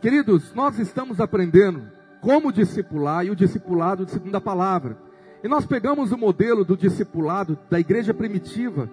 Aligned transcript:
Queridos, 0.00 0.54
nós 0.54 0.78
estamos 0.78 1.20
aprendendo 1.20 1.82
como 2.22 2.50
discipular 2.50 3.26
e 3.26 3.30
o 3.30 3.36
discipulado 3.36 4.08
segundo 4.08 4.34
a 4.34 4.40
palavra. 4.40 4.96
E 5.44 5.48
nós 5.48 5.66
pegamos 5.66 6.10
o 6.10 6.16
modelo 6.16 6.64
do 6.64 6.74
discipulado 6.74 7.58
da 7.68 7.78
igreja 7.78 8.14
primitiva 8.14 8.88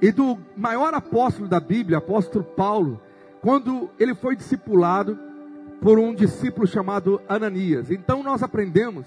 e 0.00 0.12
do 0.12 0.38
maior 0.56 0.94
apóstolo 0.94 1.48
da 1.48 1.58
Bíblia, 1.58 1.98
apóstolo 1.98 2.44
Paulo, 2.44 3.02
quando 3.40 3.90
ele 3.98 4.14
foi 4.14 4.36
discipulado 4.36 5.18
por 5.80 5.98
um 5.98 6.14
discípulo 6.14 6.68
chamado 6.68 7.20
Ananias. 7.28 7.90
Então 7.90 8.22
nós 8.22 8.40
aprendemos 8.40 9.06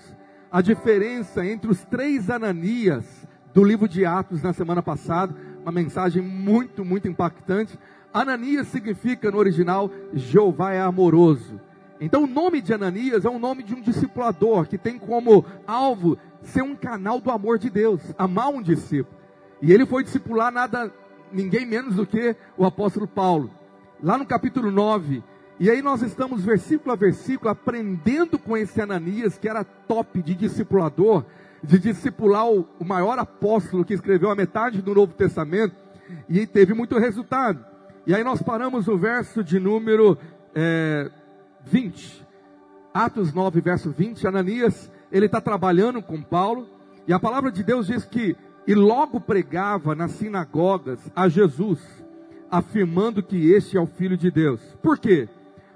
a 0.51 0.61
diferença 0.61 1.45
entre 1.45 1.71
os 1.71 1.81
três 1.85 2.29
Ananias 2.29 3.25
do 3.53 3.63
livro 3.63 3.87
de 3.87 4.05
Atos 4.05 4.43
na 4.43 4.51
semana 4.51 4.83
passada, 4.83 5.33
uma 5.61 5.71
mensagem 5.71 6.21
muito, 6.21 6.83
muito 6.83 7.07
impactante. 7.07 7.79
Ananias 8.13 8.67
significa 8.67 9.31
no 9.31 9.37
original 9.37 9.91
Jeová 10.13 10.73
é 10.73 10.81
amoroso. 10.81 11.59
Então 11.99 12.23
o 12.23 12.27
nome 12.27 12.61
de 12.61 12.73
Ananias 12.73 13.25
é 13.25 13.29
o 13.29 13.39
nome 13.39 13.63
de 13.63 13.73
um 13.73 13.81
discipulador 13.81 14.67
que 14.67 14.77
tem 14.77 14.97
como 14.99 15.45
alvo 15.65 16.17
ser 16.41 16.61
um 16.61 16.75
canal 16.75 17.19
do 17.19 17.31
amor 17.31 17.57
de 17.57 17.69
Deus, 17.69 18.01
amar 18.17 18.49
um 18.49 18.61
discípulo. 18.61 19.17
E 19.61 19.73
ele 19.73 19.85
foi 19.85 20.03
discipular 20.03 20.51
nada 20.51 20.93
ninguém 21.31 21.65
menos 21.65 21.95
do 21.95 22.05
que 22.05 22.35
o 22.55 22.65
apóstolo 22.65 23.07
Paulo. 23.07 23.49
Lá 24.01 24.17
no 24.17 24.25
capítulo 24.25 24.69
9, 24.71 25.23
e 25.59 25.71
aí 25.71 25.81
nós 25.81 26.03
estamos 26.03 26.45
versículo 26.45 26.91
a 26.91 26.95
versículo 26.95 27.49
aprendendo 27.49 28.37
com 28.37 28.55
esse 28.55 28.79
Ananias 28.79 29.37
que 29.39 29.49
era 29.49 29.63
top 29.63 30.21
de 30.21 30.35
discipulador, 30.35 31.25
de 31.63 31.79
discipular 31.79 32.47
o, 32.47 32.67
o 32.79 32.85
maior 32.85 33.17
apóstolo 33.17 33.83
que 33.83 33.95
escreveu 33.95 34.29
a 34.29 34.35
metade 34.35 34.83
do 34.83 34.93
Novo 34.93 35.13
Testamento 35.13 35.75
e 36.29 36.45
teve 36.45 36.75
muito 36.75 36.97
resultado. 36.99 37.76
E 38.07 38.15
aí 38.15 38.23
nós 38.23 38.41
paramos 38.41 38.87
no 38.87 38.97
verso 38.97 39.43
de 39.43 39.59
número 39.59 40.17
é, 40.55 41.11
20. 41.65 42.25
Atos 42.93 43.33
9, 43.33 43.59
verso 43.59 43.91
20. 43.91 44.25
Ananias, 44.25 44.89
ele 45.11 45.25
está 45.25 45.41
trabalhando 45.41 46.01
com 46.01 46.21
Paulo. 46.21 46.69
E 47.05 47.11
a 47.11 47.19
palavra 47.19 47.51
de 47.51 47.61
Deus 47.63 47.87
diz 47.87 48.05
que, 48.05 48.33
e 48.65 48.73
logo 48.73 49.19
pregava 49.19 49.93
nas 49.93 50.11
sinagogas 50.11 51.01
a 51.13 51.27
Jesus, 51.27 51.81
afirmando 52.49 53.21
que 53.21 53.51
este 53.51 53.75
é 53.75 53.81
o 53.81 53.85
Filho 53.85 54.15
de 54.15 54.31
Deus. 54.31 54.61
Por 54.81 54.97
quê? 54.97 55.27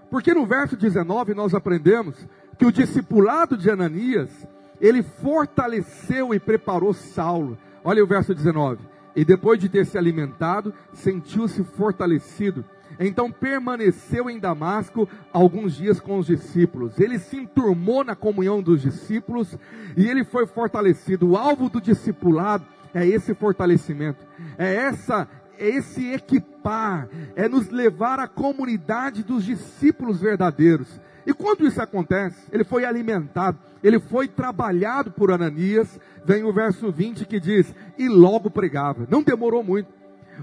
Porque 0.10 0.34
no 0.34 0.46
verso 0.46 0.78
19 0.78 1.34
nós 1.34 1.54
aprendemos 1.54 2.16
que 2.58 2.66
o 2.66 2.72
discipulado 2.72 3.58
de 3.58 3.70
Ananias, 3.70 4.48
ele 4.80 5.04
fortaleceu 5.04 6.34
e 6.34 6.40
preparou 6.40 6.94
Saulo. 6.94 7.58
Olha 7.84 8.02
o 8.02 8.08
verso 8.08 8.34
19. 8.34 8.91
E 9.16 9.26
depois 9.26 9.60
de 9.60 9.70
ter 9.70 9.86
se 9.86 9.98
alimentado, 9.98 10.74
sentiu-se 10.94 11.64
fortalecido. 11.64 12.64
Então 13.00 13.32
permaneceu 13.32 14.30
em 14.30 14.40
Damasco 14.40 15.08
alguns 15.34 15.76
dias 15.76 16.00
com 16.00 16.18
os 16.18 16.28
discípulos. 16.28 17.00
Ele 17.00 17.20
se 17.20 17.38
enturmou 17.38 18.04
na 18.04 18.16
comunhão 18.16 18.62
dos 18.62 18.82
discípulos 18.82 19.58
e 19.98 20.08
ele 20.08 20.24
foi 20.24 20.46
fortalecido. 20.46 21.30
O 21.30 21.38
alvo 21.38 21.70
do 21.70 21.82
discipulado 21.82 22.66
é 22.94 23.08
esse 23.08 23.34
fortalecimento, 23.34 24.26
é 24.58 24.76
essa 24.76 25.28
é 25.58 25.70
esse 25.70 26.12
equipar, 26.12 27.08
é 27.36 27.48
nos 27.48 27.70
levar 27.70 28.20
à 28.20 28.28
comunidade 28.28 29.22
dos 29.22 29.46
discípulos 29.46 30.20
verdadeiros. 30.20 31.00
E 31.26 31.34
quando 31.34 31.68
isso 31.68 31.80
acontece, 31.80 32.48
ele 32.52 32.64
foi 32.64 32.84
alimentado, 32.84 33.60
ele 33.84 34.00
foi 34.00 34.28
trabalhado 34.28 35.12
por 35.12 35.32
Ananias. 35.32 36.00
Vem 36.24 36.44
o 36.44 36.54
verso 36.54 36.92
20 36.92 37.26
que 37.26 37.40
diz: 37.40 37.74
E 37.98 38.08
logo 38.08 38.50
pregava. 38.50 39.08
Não 39.10 39.24
demorou 39.24 39.64
muito. 39.64 39.90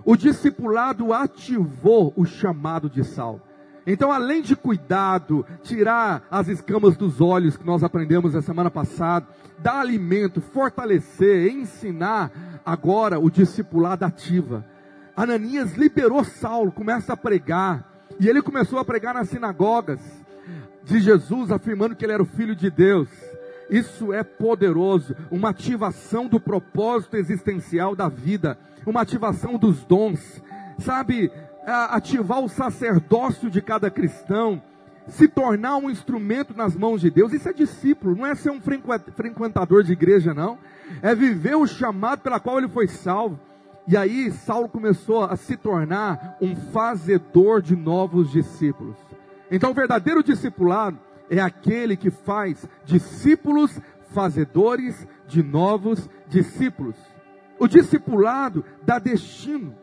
O 0.05 0.17
discipulado 0.17 1.13
ativou 1.13 2.13
o 2.17 2.25
chamado 2.25 2.89
de 2.89 3.05
Saulo. 3.05 3.43
Então, 3.87 4.13
além 4.13 4.43
de 4.43 4.55
cuidado, 4.55 5.47
tirar 5.63 6.27
as 6.31 6.47
escamas 6.47 6.95
dos 6.95 7.23
olhos 7.23 7.57
que 7.57 7.65
nós 7.65 7.83
aprendemos 7.83 8.35
na 8.35 8.43
semana 8.43 8.71
passada, 8.71 9.27
dar 9.59 9.81
alimento, 9.81 10.43
fortalecer, 10.43 11.51
ensinar, 11.51 12.61
agora 12.67 13.19
o 13.19 13.31
discipulado 13.31 14.05
ativa. 14.05 14.63
Ananias 15.17 15.75
liberou 15.75 16.23
Saulo, 16.23 16.71
começa 16.71 17.15
a 17.15 17.17
pregar, 17.17 17.91
e 18.21 18.29
ele 18.29 18.43
começou 18.43 18.79
a 18.79 18.85
pregar 18.85 19.15
nas 19.15 19.31
sinagogas, 19.31 20.01
de 20.85 21.01
Jesus, 21.01 21.51
afirmando 21.51 21.97
que 21.97 22.05
ele 22.05 22.13
era 22.13 22.23
o 22.23 22.27
filho 22.27 22.55
de 22.55 22.71
Deus. 22.71 23.09
Isso 23.71 24.13
é 24.13 24.23
poderoso, 24.23 25.15
uma 25.31 25.51
ativação 25.51 26.27
do 26.27 26.41
propósito 26.41 27.17
existencial 27.17 27.95
da 27.95 28.09
vida, 28.09 28.59
uma 28.87 29.03
ativação 29.03 29.59
dos 29.59 29.85
dons, 29.85 30.43
sabe? 30.79 31.31
Ativar 31.67 32.41
o 32.41 32.49
sacerdócio 32.49 33.51
de 33.51 33.61
cada 33.61 33.91
cristão, 33.91 34.63
se 35.07 35.29
tornar 35.29 35.77
um 35.77 35.91
instrumento 35.91 36.57
nas 36.57 36.75
mãos 36.75 37.01
de 37.01 37.11
Deus. 37.11 37.33
Isso 37.33 37.49
é 37.49 37.53
discípulo, 37.53 38.17
não 38.17 38.27
é 38.27 38.35
ser 38.35 38.51
um 38.51 38.61
frequentador 38.61 39.83
de 39.83 39.93
igreja, 39.93 40.33
não. 40.33 40.59
É 41.03 41.15
viver 41.15 41.57
o 41.57 41.67
chamado 41.67 42.21
pela 42.21 42.41
qual 42.41 42.59
ele 42.59 42.69
foi 42.69 42.89
salvo. 42.89 43.39
E 43.87 43.97
aí 43.97 44.31
Saulo 44.31 44.69
começou 44.69 45.25
a 45.25 45.37
se 45.37 45.57
tornar 45.57 46.37
um 46.41 46.55
fazedor 46.55 47.63
de 47.63 47.75
novos 47.75 48.31
discípulos. 48.31 48.97
Então, 49.51 49.71
o 49.71 49.75
verdadeiro 49.75 50.23
discipulado 50.23 50.99
é 51.31 51.41
aquele 51.41 51.97
que 51.97 52.11
faz 52.11 52.67
discípulos 52.85 53.81
fazedores 54.11 55.07
de 55.27 55.43
novos 55.43 56.09
discípulos. 56.27 56.97
O 57.59 57.67
discipulado 57.67 58.65
dá 58.83 58.99
destino. 58.99 59.75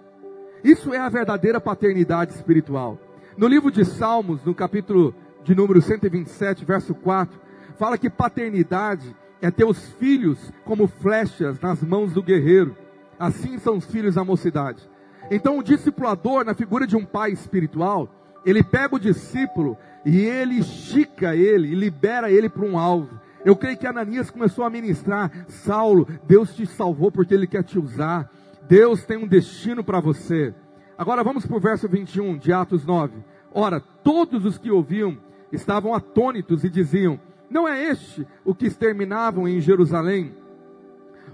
Isso 0.64 0.94
é 0.94 0.98
a 0.98 1.10
verdadeira 1.10 1.62
paternidade 1.62 2.34
espiritual. 2.34 3.00
No 3.38 3.48
livro 3.48 3.70
de 3.70 3.86
Salmos, 3.86 4.44
no 4.44 4.56
capítulo 4.56 5.14
de 5.44 5.54
número 5.54 5.82
127, 5.82 6.66
verso 6.66 6.96
4, 6.96 7.40
fala 7.78 7.98
que 7.98 8.10
paternidade 8.10 9.16
é 9.42 9.52
ter 9.52 9.66
os 9.66 9.92
filhos 9.94 10.52
como 10.64 10.88
flechas 10.88 11.60
nas 11.60 11.84
mãos 11.84 12.14
do 12.14 12.24
guerreiro. 12.24 12.76
Assim 13.20 13.60
são 13.60 13.78
os 13.78 13.86
filhos 13.86 14.16
da 14.16 14.24
mocidade. 14.24 14.90
Então, 15.30 15.60
o 15.60 15.64
discipulador, 15.64 16.46
na 16.46 16.54
figura 16.54 16.88
de 16.88 16.96
um 16.96 17.06
pai 17.06 17.32
espiritual, 17.32 18.10
ele 18.46 18.64
pega 18.64 18.96
o 18.96 19.00
discípulo 19.00 19.78
e 20.06 20.20
ele 20.20 20.60
estica 20.60 21.36
ele 21.36 21.74
libera 21.74 22.32
ele 22.32 22.48
para 22.48 22.66
um 22.66 22.78
alvo. 22.78 23.20
Eu 23.46 23.56
creio 23.56 23.78
que 23.78 23.86
Ananias 23.86 24.32
começou 24.32 24.66
a 24.66 24.70
ministrar: 24.72 25.32
Saulo, 25.48 26.08
Deus 26.28 26.56
te 26.56 26.66
salvou 26.66 27.12
porque 27.12 27.34
Ele 27.34 27.46
quer 27.46 27.64
te 27.64 27.78
usar. 27.78 28.32
Deus 28.68 29.06
tem 29.06 29.18
um 29.18 29.28
destino 29.28 29.84
para 29.84 30.00
você. 30.00 30.52
Agora 30.98 31.24
vamos 31.24 31.46
para 31.46 31.56
o 31.56 31.60
verso 31.60 31.88
21 31.88 32.40
de 32.40 32.52
Atos 32.52 32.84
9. 32.84 33.14
Ora, 33.54 33.80
todos 33.80 34.44
os 34.46 34.58
que 34.58 34.72
ouviam 34.72 35.18
estavam 35.52 35.94
atônitos 35.94 36.64
e 36.64 36.70
diziam: 36.72 37.20
Não 37.48 37.68
é 37.68 37.84
este 37.84 38.26
o 38.44 38.56
que 38.56 38.66
exterminavam 38.66 39.48
em 39.48 39.62
Jerusalém? 39.62 40.34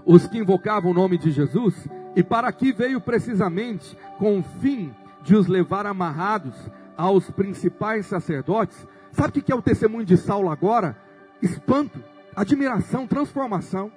Os 0.04 0.26
que 0.26 0.36
invocavam 0.36 0.90
o 0.90 0.94
nome 0.94 1.16
de 1.16 1.30
Jesus? 1.30 1.88
E 2.14 2.22
para 2.22 2.48
aqui 2.48 2.72
veio 2.72 3.00
precisamente 3.00 3.96
com 4.18 4.38
o 4.38 4.42
fim 4.42 4.92
de 5.22 5.34
os 5.34 5.46
levar 5.46 5.86
amarrados 5.86 6.54
aos 6.96 7.30
principais 7.30 8.06
sacerdotes, 8.06 8.86
sabe 9.12 9.38
o 9.38 9.42
que 9.42 9.52
é 9.52 9.54
o 9.54 9.62
testemunho 9.62 10.04
de 10.04 10.16
Saulo 10.16 10.50
agora? 10.50 10.96
Espanto, 11.40 12.02
admiração, 12.34 13.06
transformação. 13.06 13.90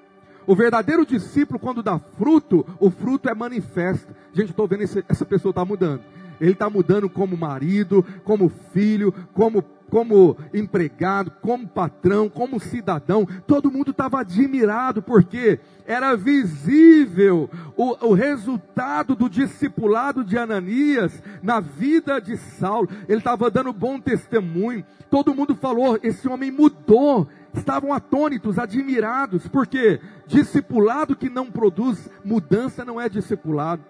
O 0.47 0.55
verdadeiro 0.55 1.05
discípulo, 1.05 1.59
quando 1.59 1.81
dá 1.81 1.97
fruto, 1.99 2.65
o 2.79 2.91
fruto 2.91 3.29
é 3.29 3.33
manifesto. 3.33 4.13
Gente, 4.31 4.51
estou 4.51 4.67
vendo 4.67 4.83
esse, 4.83 5.03
essa 5.09 5.25
pessoa 5.25 5.49
está 5.49 5.65
mudando. 5.65 6.03
Ele 6.39 6.51
está 6.51 6.69
mudando 6.69 7.09
como 7.09 7.37
marido, 7.37 8.05
como 8.23 8.49
filho, 8.49 9.13
como, 9.33 9.63
como 9.89 10.37
empregado, 10.53 11.31
como 11.41 11.67
patrão, 11.67 12.29
como 12.29 12.59
cidadão. 12.59 13.27
Todo 13.47 13.71
mundo 13.71 13.91
estava 13.91 14.19
admirado, 14.19 15.01
porque 15.01 15.59
era 15.85 16.15
visível 16.15 17.49
o, 17.77 18.07
o 18.07 18.13
resultado 18.13 19.15
do 19.15 19.29
discipulado 19.29 20.23
de 20.23 20.37
Ananias 20.37 21.21
na 21.41 21.59
vida 21.59 22.19
de 22.19 22.37
Saulo. 22.37 22.89
Ele 23.07 23.19
estava 23.19 23.49
dando 23.51 23.71
bom 23.71 23.99
testemunho. 23.99 24.83
Todo 25.09 25.35
mundo 25.35 25.55
falou: 25.55 25.99
esse 26.03 26.27
homem 26.27 26.51
mudou. 26.51 27.27
Estavam 27.53 27.93
atônitos, 27.93 28.59
admirados, 28.59 29.47
porque 29.47 30.01
discipulado 30.27 31.15
que 31.15 31.29
não 31.29 31.49
produz 31.49 32.09
mudança 32.21 32.83
não 32.83 32.99
é 32.99 33.07
discipulado. 33.07 33.81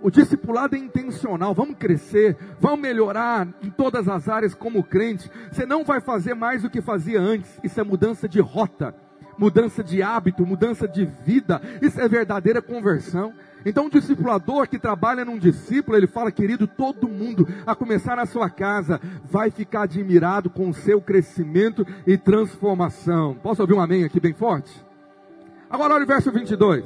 O 0.00 0.10
discipulado 0.10 0.74
é 0.74 0.78
intencional. 0.78 1.54
Vamos 1.54 1.76
crescer, 1.76 2.36
vamos 2.60 2.80
melhorar 2.80 3.48
em 3.62 3.70
todas 3.70 4.08
as 4.08 4.28
áreas 4.28 4.54
como 4.54 4.82
crente. 4.82 5.30
Você 5.50 5.66
não 5.66 5.84
vai 5.84 6.00
fazer 6.00 6.34
mais 6.34 6.62
do 6.62 6.70
que 6.70 6.80
fazia 6.80 7.20
antes. 7.20 7.60
Isso 7.62 7.80
é 7.80 7.84
mudança 7.84 8.28
de 8.28 8.40
rota, 8.40 8.94
mudança 9.38 9.82
de 9.82 10.02
hábito, 10.02 10.46
mudança 10.46 10.88
de 10.88 11.04
vida. 11.04 11.60
Isso 11.80 12.00
é 12.00 12.08
verdadeira 12.08 12.62
conversão. 12.62 13.32
Então, 13.64 13.86
um 13.86 13.88
discipulador 13.88 14.68
que 14.68 14.78
trabalha 14.78 15.24
num 15.24 15.38
discípulo, 15.38 15.96
ele 15.96 16.08
fala, 16.08 16.32
querido, 16.32 16.66
todo 16.66 17.08
mundo, 17.08 17.46
a 17.64 17.74
começar 17.74 18.16
na 18.16 18.26
sua 18.26 18.50
casa, 18.50 19.00
vai 19.24 19.50
ficar 19.50 19.82
admirado 19.82 20.50
com 20.50 20.68
o 20.68 20.74
seu 20.74 21.00
crescimento 21.00 21.86
e 22.06 22.18
transformação. 22.18 23.34
Posso 23.34 23.62
ouvir 23.62 23.74
um 23.74 23.80
amém 23.80 24.04
aqui 24.04 24.18
bem 24.18 24.32
forte? 24.32 24.84
Agora, 25.70 25.94
olha 25.94 26.04
o 26.04 26.08
verso 26.08 26.30
22. 26.32 26.84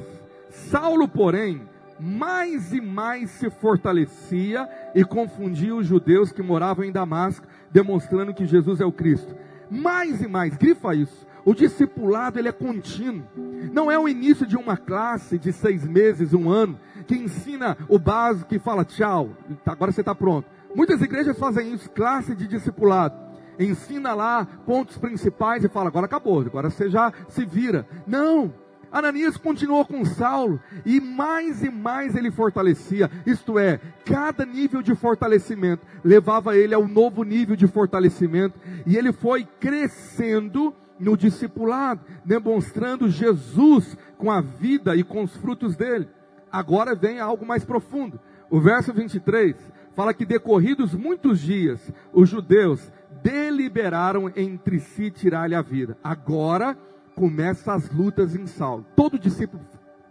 Saulo, 0.49 1.07
porém, 1.07 1.61
mais 1.99 2.73
e 2.73 2.81
mais 2.81 3.29
se 3.31 3.49
fortalecia 3.49 4.67
e 4.93 5.03
confundia 5.03 5.75
os 5.75 5.85
judeus 5.85 6.31
que 6.31 6.41
moravam 6.41 6.85
em 6.85 6.91
Damasco, 6.91 7.47
demonstrando 7.71 8.33
que 8.33 8.45
Jesus 8.45 8.79
é 8.79 8.85
o 8.85 8.91
Cristo. 8.91 9.35
Mais 9.69 10.21
e 10.21 10.27
mais, 10.27 10.55
grifa 10.55 10.95
isso. 10.95 11.25
O 11.43 11.53
discipulado 11.53 12.37
ele 12.37 12.49
é 12.49 12.51
contínuo. 12.51 13.25
Não 13.71 13.89
é 13.89 13.97
o 13.97 14.07
início 14.07 14.45
de 14.45 14.57
uma 14.57 14.75
classe 14.75 15.37
de 15.37 15.53
seis 15.53 15.85
meses, 15.87 16.33
um 16.33 16.49
ano, 16.49 16.77
que 17.07 17.15
ensina 17.15 17.77
o 17.87 17.97
básico 17.97 18.53
e 18.53 18.59
fala 18.59 18.83
tchau, 18.83 19.29
agora 19.65 19.91
você 19.91 20.01
está 20.01 20.13
pronto. 20.13 20.47
Muitas 20.75 21.01
igrejas 21.01 21.39
fazem 21.39 21.73
isso, 21.73 21.89
classe 21.89 22.35
de 22.35 22.47
discipulado. 22.47 23.15
Ensina 23.57 24.13
lá 24.13 24.45
pontos 24.65 24.97
principais 24.97 25.63
e 25.63 25.69
fala, 25.69 25.87
agora 25.87 26.05
acabou, 26.05 26.41
agora 26.41 26.69
você 26.69 26.89
já 26.89 27.11
se 27.29 27.45
vira. 27.45 27.87
Não, 28.05 28.53
Ananias 28.91 29.37
continuou 29.37 29.85
com 29.85 30.05
Saulo 30.05 30.59
e 30.85 30.99
mais 30.99 31.63
e 31.63 31.69
mais 31.69 32.15
ele 32.15 32.31
fortalecia, 32.31 33.09
isto 33.25 33.59
é, 33.59 33.79
cada 34.05 34.45
nível 34.45 34.81
de 34.81 34.95
fortalecimento 34.95 35.85
levava 36.03 36.57
ele 36.57 36.73
ao 36.73 36.87
novo 36.87 37.23
nível 37.23 37.55
de 37.55 37.67
fortalecimento 37.67 38.59
e 38.85 38.95
ele 38.95 39.11
foi 39.11 39.45
crescendo 39.59 40.73
no 40.99 41.15
discipulado, 41.15 42.01
demonstrando 42.25 43.09
Jesus 43.09 43.97
com 44.17 44.31
a 44.31 44.41
vida 44.41 44.95
e 44.95 45.03
com 45.03 45.23
os 45.23 45.35
frutos 45.37 45.75
dele. 45.75 46.07
Agora 46.51 46.95
vem 46.95 47.19
algo 47.19 47.45
mais 47.45 47.63
profundo. 47.63 48.19
O 48.49 48.59
verso 48.59 48.93
23 48.93 49.55
fala 49.95 50.13
que 50.13 50.25
decorridos 50.25 50.93
muitos 50.93 51.39
dias, 51.39 51.91
os 52.13 52.29
judeus 52.29 52.91
deliberaram 53.21 54.31
entre 54.35 54.79
si 54.79 55.11
tirar-lhe 55.11 55.55
a 55.55 55.61
vida. 55.61 55.97
Agora 56.03 56.77
começam 57.17 57.73
as 57.73 57.89
lutas 57.89 58.35
em 58.35 58.45
Saulo. 58.45 58.85
Todo 58.95 59.17
discípulo 59.17 59.61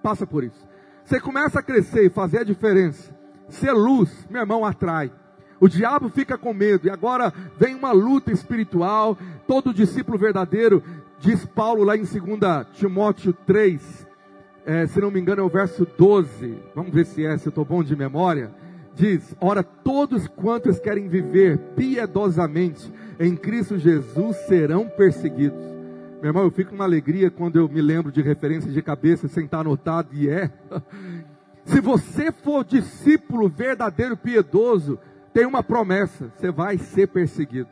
passa 0.03 0.26
por 0.26 0.43
isso. 0.43 0.67
Você 1.05 1.20
começa 1.20 1.61
a 1.61 1.62
crescer 1.62 2.05
e 2.05 2.11
fazer 2.11 2.38
a 2.38 2.44
diferença. 2.44 3.14
Ser 3.49 3.70
luz, 3.70 4.26
meu 4.29 4.41
irmão, 4.41 4.64
atrai. 4.64 5.12
O 5.61 5.69
diabo 5.69 6.08
fica 6.08 6.37
com 6.37 6.53
medo, 6.53 6.87
e 6.87 6.91
agora 6.91 7.32
vem 7.56 7.76
uma 7.76 7.93
luta 7.93 8.32
espiritual. 8.32 9.17
Todo 9.47 9.73
discípulo 9.73 10.19
verdadeiro, 10.19 10.82
diz 11.20 11.47
Paulo 11.47 11.85
lá 11.85 11.97
em 11.97 12.03
2 12.03 12.11
Timóteo 12.73 13.32
3, 13.32 14.06
é, 14.67 14.85
se 14.88 15.00
não 15.00 15.12
me 15.12 15.20
engano 15.20 15.43
é 15.43 15.44
o 15.44 15.49
verso 15.49 15.87
12. 15.97 16.59
Vamos 16.75 16.93
ver 16.93 17.06
se 17.06 17.25
é, 17.25 17.38
se 17.38 17.47
eu 17.47 17.50
estou 17.50 17.64
bom 17.64 17.85
de 17.85 17.94
memória. 17.94 18.52
Diz: 18.97 19.32
Ora, 19.41 19.62
todos 19.62 20.26
quantos 20.26 20.81
querem 20.81 21.09
viver 21.09 21.56
piedosamente 21.76 22.93
em 23.20 23.37
Cristo 23.37 23.79
Jesus 23.79 24.37
serão 24.49 24.88
perseguidos. 24.88 25.75
Meu 26.26 26.31
irmão, 26.31 26.43
eu 26.43 26.50
fico 26.50 26.70
com 26.70 26.75
uma 26.75 26.84
alegria 26.84 27.31
quando 27.31 27.55
eu 27.55 27.69
me 27.69 27.81
lembro 27.81 28.11
de 28.11 28.20
referências 28.20 28.75
de 28.75 28.82
cabeça 28.82 29.28
sem 29.28 29.44
estar 29.44 29.61
anotado, 29.61 30.08
e 30.12 30.28
é. 30.28 30.50
Se 31.64 31.81
você 31.81 32.32
for 32.32 32.64
discípulo 32.64 33.49
verdadeiro, 33.49 34.17
piedoso, 34.17 34.99
tem 35.32 35.46
uma 35.46 35.62
promessa: 35.62 36.32
você 36.34 36.50
vai 36.50 36.78
ser 36.78 37.06
perseguido. 37.06 37.69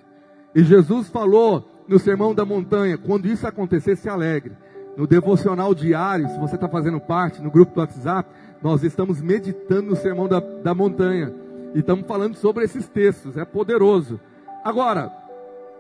E 0.55 0.63
Jesus 0.63 1.09
falou 1.09 1.69
no 1.89 1.99
Sermão 1.99 2.33
da 2.33 2.45
Montanha: 2.45 2.97
quando 2.97 3.27
isso 3.27 3.45
acontecer, 3.45 3.97
se 3.97 4.09
alegre. 4.09 4.53
No 4.97 5.05
devocional 5.05 5.75
diário, 5.75 6.29
se 6.29 6.39
você 6.39 6.55
está 6.55 6.69
fazendo 6.69 7.01
parte, 7.01 7.43
no 7.43 7.51
grupo 7.51 7.75
do 7.75 7.81
WhatsApp, 7.81 8.31
nós 8.63 8.85
estamos 8.85 9.21
meditando 9.21 9.91
no 9.91 9.97
Sermão 9.97 10.29
da, 10.29 10.39
da 10.39 10.73
Montanha. 10.73 11.35
E 11.75 11.81
estamos 11.81 12.07
falando 12.07 12.37
sobre 12.37 12.63
esses 12.63 12.89
textos, 12.89 13.37
é 13.37 13.45
poderoso. 13.45 14.21
Agora, 14.63 15.11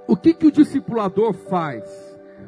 o 0.08 0.16
que, 0.16 0.34
que 0.34 0.48
o 0.48 0.50
discipulador 0.50 1.34
faz? 1.34 1.84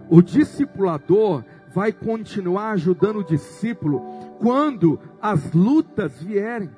O 0.08 0.22
discipulador 0.22 1.44
vai 1.74 1.92
continuar 1.92 2.70
ajudando 2.70 3.18
o 3.18 3.24
discípulo 3.24 4.00
quando 4.38 4.98
as 5.20 5.52
lutas 5.52 6.22
vierem. 6.22 6.70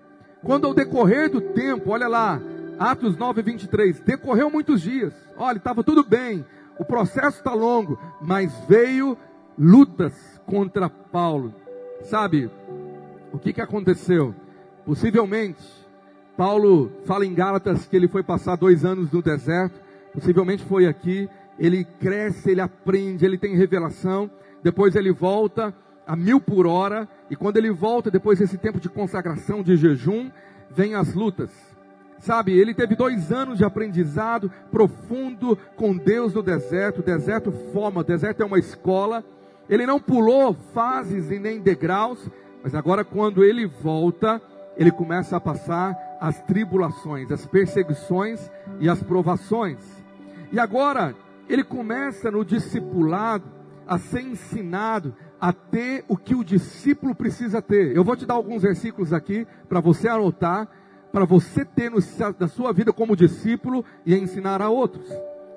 Quando 0.42 0.66
ao 0.66 0.74
decorrer 0.74 1.30
do 1.30 1.40
tempo, 1.40 1.90
olha 1.90 2.08
lá, 2.08 2.40
Atos 2.78 3.16
9, 3.16 3.42
23, 3.42 4.00
decorreu 4.00 4.50
muitos 4.50 4.80
dias, 4.80 5.12
olha, 5.36 5.58
estava 5.58 5.82
tudo 5.82 6.04
bem, 6.04 6.44
o 6.78 6.84
processo 6.84 7.38
está 7.38 7.52
longo, 7.52 7.98
mas 8.20 8.52
veio 8.68 9.18
lutas 9.58 10.14
contra 10.46 10.88
Paulo. 10.88 11.52
Sabe, 12.02 12.48
o 13.32 13.38
que, 13.38 13.52
que 13.52 13.60
aconteceu? 13.60 14.34
Possivelmente, 14.86 15.62
Paulo 16.36 16.92
fala 17.04 17.26
em 17.26 17.34
Gálatas 17.34 17.86
que 17.86 17.96
ele 17.96 18.06
foi 18.06 18.22
passar 18.22 18.56
dois 18.56 18.84
anos 18.84 19.10
no 19.10 19.20
deserto, 19.20 19.80
possivelmente 20.14 20.64
foi 20.64 20.86
aqui, 20.86 21.28
ele 21.58 21.84
cresce, 21.84 22.50
ele 22.50 22.60
aprende, 22.60 23.24
ele 23.24 23.38
tem 23.38 23.56
revelação, 23.56 24.30
depois 24.62 24.94
ele 24.94 25.12
volta, 25.12 25.74
a 26.06 26.16
mil 26.16 26.40
por 26.40 26.66
hora, 26.66 27.08
e 27.30 27.36
quando 27.36 27.56
ele 27.56 27.70
volta, 27.70 28.10
depois 28.10 28.38
desse 28.38 28.56
tempo 28.56 28.80
de 28.80 28.88
consagração, 28.88 29.62
de 29.62 29.76
jejum, 29.76 30.30
vem 30.70 30.94
as 30.94 31.14
lutas. 31.14 31.50
Sabe, 32.20 32.58
ele 32.58 32.74
teve 32.74 32.96
dois 32.96 33.30
anos 33.30 33.58
de 33.58 33.64
aprendizado 33.64 34.50
profundo 34.70 35.56
com 35.76 35.96
Deus 35.96 36.34
no 36.34 36.42
deserto. 36.42 37.02
Deserto 37.02 37.52
forma, 37.72 38.02
deserto 38.02 38.42
é 38.42 38.46
uma 38.46 38.58
escola. 38.58 39.24
Ele 39.68 39.86
não 39.86 40.00
pulou 40.00 40.52
fases 40.74 41.30
e 41.30 41.38
nem 41.38 41.60
degraus, 41.60 42.28
mas 42.62 42.74
agora 42.74 43.04
quando 43.04 43.44
ele 43.44 43.66
volta, 43.66 44.42
ele 44.76 44.90
começa 44.90 45.36
a 45.36 45.40
passar 45.40 45.96
as 46.20 46.40
tribulações, 46.42 47.30
as 47.30 47.46
perseguições 47.46 48.50
e 48.80 48.88
as 48.88 49.00
provações. 49.00 49.78
E 50.50 50.58
agora 50.58 51.14
ele 51.48 51.64
começa 51.64 52.30
no 52.30 52.44
discipulado 52.44 53.44
a 53.86 53.98
ser 53.98 54.20
ensinado 54.20 55.14
a 55.40 55.52
ter 55.52 56.04
o 56.08 56.16
que 56.16 56.34
o 56.34 56.44
discípulo 56.44 57.14
precisa 57.14 57.62
ter. 57.62 57.96
Eu 57.96 58.04
vou 58.04 58.16
te 58.16 58.26
dar 58.26 58.34
alguns 58.34 58.62
versículos 58.62 59.12
aqui 59.12 59.46
para 59.68 59.80
você 59.80 60.08
anotar, 60.08 60.68
para 61.12 61.24
você 61.24 61.64
ter 61.64 61.90
no, 61.90 61.98
na 62.38 62.48
sua 62.48 62.72
vida 62.72 62.92
como 62.92 63.16
discípulo 63.16 63.84
e 64.04 64.14
ensinar 64.14 64.60
a 64.60 64.68
outros. 64.68 65.08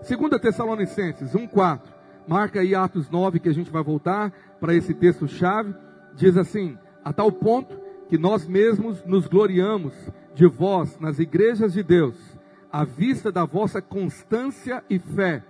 2 0.07 0.41
Tessalonicenses 0.41 1.33
1,4. 1.33 1.81
Marca 2.27 2.61
aí 2.61 2.73
Atos 2.73 3.09
9, 3.09 3.39
que 3.39 3.49
a 3.49 3.53
gente 3.53 3.71
vai 3.71 3.83
voltar 3.83 4.31
para 4.59 4.73
esse 4.73 4.93
texto-chave. 4.93 5.75
Diz 6.15 6.38
assim: 6.38 6.77
A 7.03 7.11
tal 7.11 7.31
ponto 7.31 7.77
que 8.07 8.17
nós 8.17 8.47
mesmos 8.47 9.03
nos 9.03 9.27
gloriamos 9.27 9.93
de 10.33 10.47
vós 10.47 10.97
nas 10.99 11.19
igrejas 11.19 11.73
de 11.73 11.83
Deus, 11.83 12.15
à 12.71 12.85
vista 12.85 13.31
da 13.31 13.45
vossa 13.45 13.81
constância 13.81 14.83
e 14.89 14.99
fé, 14.99 15.43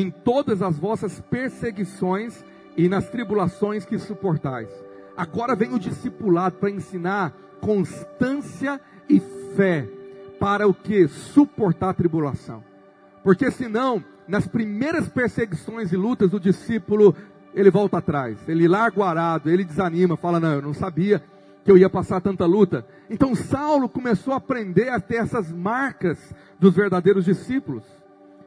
em 0.00 0.10
todas 0.10 0.60
as 0.60 0.76
vossas 0.78 1.20
perseguições 1.20 2.44
e 2.76 2.88
nas 2.88 3.08
tribulações 3.08 3.84
que 3.84 3.98
suportais. 3.98 4.68
Agora 5.16 5.54
vem 5.54 5.72
o 5.72 5.78
discipulado 5.78 6.56
para 6.56 6.70
ensinar 6.70 7.32
constância 7.60 8.80
e 9.08 9.20
fé 9.54 9.88
para 10.40 10.66
o 10.66 10.74
que? 10.74 11.06
Suportar 11.06 11.90
a 11.90 11.94
tribulação. 11.94 12.64
Porque 13.22 13.50
senão, 13.50 14.04
nas 14.26 14.48
primeiras 14.48 15.08
perseguições 15.08 15.92
e 15.92 15.96
lutas 15.96 16.30
do 16.30 16.40
discípulo, 16.40 17.14
ele 17.54 17.70
volta 17.70 17.98
atrás, 17.98 18.36
ele 18.48 18.66
larga 18.66 19.04
arado, 19.04 19.48
ele 19.48 19.64
desanima, 19.64 20.16
fala: 20.16 20.40
Não, 20.40 20.54
eu 20.54 20.62
não 20.62 20.74
sabia 20.74 21.22
que 21.64 21.70
eu 21.70 21.78
ia 21.78 21.88
passar 21.88 22.20
tanta 22.20 22.44
luta. 22.44 22.84
Então 23.08 23.34
Saulo 23.34 23.88
começou 23.88 24.34
a 24.34 24.38
aprender 24.38 24.88
a 24.88 24.98
ter 24.98 25.16
essas 25.16 25.52
marcas 25.52 26.34
dos 26.58 26.74
verdadeiros 26.74 27.24
discípulos. 27.24 27.84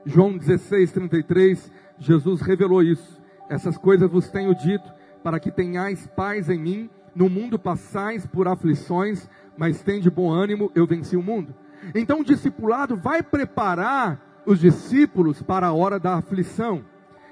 João 0.07 0.37
16, 0.37 0.93
33, 0.93 1.69
Jesus 1.99 2.39
revelou 2.39 2.81
isso. 2.81 3.21
Essas 3.49 3.77
coisas 3.77 4.09
vos 4.09 4.29
tenho 4.29 4.55
dito, 4.55 4.89
para 5.21 5.37
que 5.37 5.51
tenhais 5.51 6.07
paz 6.07 6.49
em 6.49 6.57
mim. 6.57 6.89
No 7.13 7.29
mundo 7.29 7.59
passais 7.59 8.25
por 8.25 8.47
aflições, 8.47 9.27
mas 9.57 9.83
de 9.83 10.09
bom 10.09 10.31
ânimo, 10.31 10.71
eu 10.73 10.87
venci 10.87 11.17
o 11.17 11.21
mundo. 11.21 11.53
Então 11.93 12.21
o 12.21 12.23
discipulado 12.23 12.95
vai 12.95 13.21
preparar 13.21 14.41
os 14.45 14.59
discípulos 14.59 15.41
para 15.41 15.67
a 15.67 15.73
hora 15.73 15.99
da 15.99 16.13
aflição. 16.15 16.85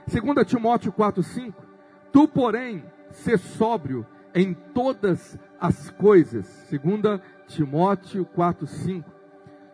2 0.05 0.45
Timóteo 0.45 0.91
4,5 0.91 1.53
Tu, 2.11 2.27
porém, 2.27 2.83
ser 3.09 3.37
sóbrio 3.37 4.05
em 4.33 4.53
todas 4.53 5.39
as 5.61 5.89
coisas. 5.91 6.67
2 6.69 7.21
Timóteo 7.47 8.27
4,5 8.35 9.05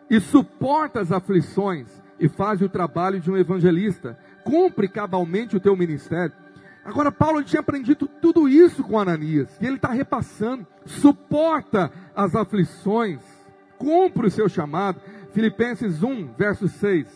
E 0.08 0.20
suporta 0.20 1.00
as 1.00 1.10
aflições 1.10 2.01
e 2.22 2.28
faz 2.28 2.62
o 2.62 2.68
trabalho 2.68 3.18
de 3.18 3.28
um 3.28 3.36
evangelista 3.36 4.16
cumpre 4.44 4.86
cabalmente 4.86 5.56
o 5.56 5.60
teu 5.60 5.76
ministério. 5.76 6.32
Agora, 6.84 7.10
Paulo 7.10 7.42
tinha 7.42 7.58
aprendido 7.58 8.06
tudo 8.06 8.48
isso 8.48 8.84
com 8.84 8.98
Ananias, 8.98 9.50
e 9.60 9.66
ele 9.66 9.74
está 9.74 9.90
repassando, 9.90 10.64
suporta 10.86 11.90
as 12.14 12.36
aflições, 12.36 13.20
cumpre 13.76 14.28
o 14.28 14.30
seu 14.30 14.48
chamado. 14.48 15.00
Filipenses 15.32 16.02
1, 16.02 16.34
verso 16.34 16.68
6. 16.68 17.08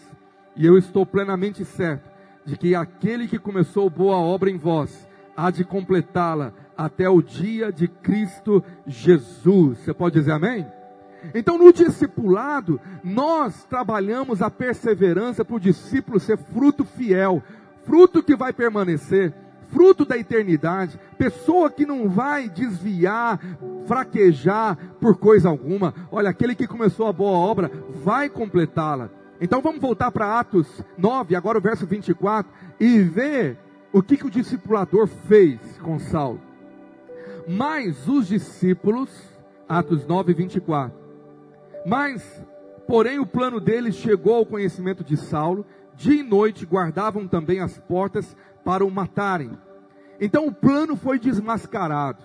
E 0.57 0.67
eu 0.67 0.77
estou 0.77 1.07
plenamente 1.07 1.65
certo 1.65 2.11
de 2.45 2.57
que 2.57 2.75
aquele 2.75 3.29
que 3.29 3.39
começou 3.39 3.89
boa 3.89 4.17
obra 4.17 4.51
em 4.51 4.57
vós, 4.57 5.07
há 5.37 5.53
de 5.53 5.65
completá-la 5.65 6.53
até 6.77 7.09
o 7.09 7.23
dia 7.23 7.73
de 7.73 7.87
Cristo 7.87 8.63
Jesus. 8.87 9.79
Você 9.79 9.95
pode 9.95 10.19
dizer 10.19 10.33
amém? 10.33 10.67
Então, 11.35 11.59
no 11.59 11.73
discipulado, 11.73 12.81
nós 13.03 13.65
trabalhamos 13.65 14.43
a 14.43 14.51
perseverança 14.51 15.45
para 15.45 15.57
o 15.57 15.61
discípulo 15.61 16.19
ser 16.21 16.37
fruto 16.37 16.85
fiel, 16.85 17.43
fruto 17.85 18.23
que 18.23 18.37
vai 18.37 18.53
permanecer. 18.53 19.33
fruto 19.69 20.05
da 20.05 20.17
eternidade, 20.17 20.99
pessoa 21.19 21.69
que 21.69 21.85
não 21.85 22.09
vai 22.09 22.49
desviar, 22.49 23.41
fraquejar 23.87 24.79
por 25.01 25.17
coisa 25.17 25.49
alguma. 25.49 25.93
Olha, 26.11 26.31
aquele 26.31 26.55
que 26.55 26.69
começou 26.69 27.09
a 27.09 27.13
boa 27.13 27.37
obra 27.37 27.71
vai 28.05 28.29
completá-la. 28.29 29.11
Então 29.41 29.61
vamos 29.61 29.81
voltar 29.81 30.11
para 30.13 30.39
Atos 30.39 30.83
9, 30.97 31.35
agora 31.35 31.59
o 31.59 31.61
verso 31.61 31.85
24, 31.85 32.51
e 32.79 33.01
ver 33.01 33.59
o 33.93 34.03
que, 34.03 34.17
que 34.17 34.27
o 34.27 34.31
discipulador 34.31 35.07
fez 35.07 35.59
com 35.83 35.99
Saulo. 35.99 36.41
Mas 37.47 38.09
os 38.09 38.29
discípulos, 38.29 39.11
Atos 39.69 40.07
9, 40.07 40.33
24. 40.33 41.06
Mas, 41.87 42.45
porém, 42.89 43.21
o 43.21 43.27
plano 43.27 43.61
deles 43.61 43.95
chegou 43.95 44.35
ao 44.35 44.45
conhecimento 44.45 45.05
de 45.05 45.17
Saulo, 45.17 45.65
dia 45.95 46.21
e 46.21 46.23
noite 46.25 46.67
guardavam 46.67 47.29
também 47.29 47.61
as 47.61 47.79
portas 47.79 48.37
para 48.65 48.85
o 48.85 48.91
matarem. 48.91 49.57
Então 50.21 50.49
o 50.49 50.53
plano 50.53 50.97
foi 50.97 51.17
desmascarado. 51.17 52.25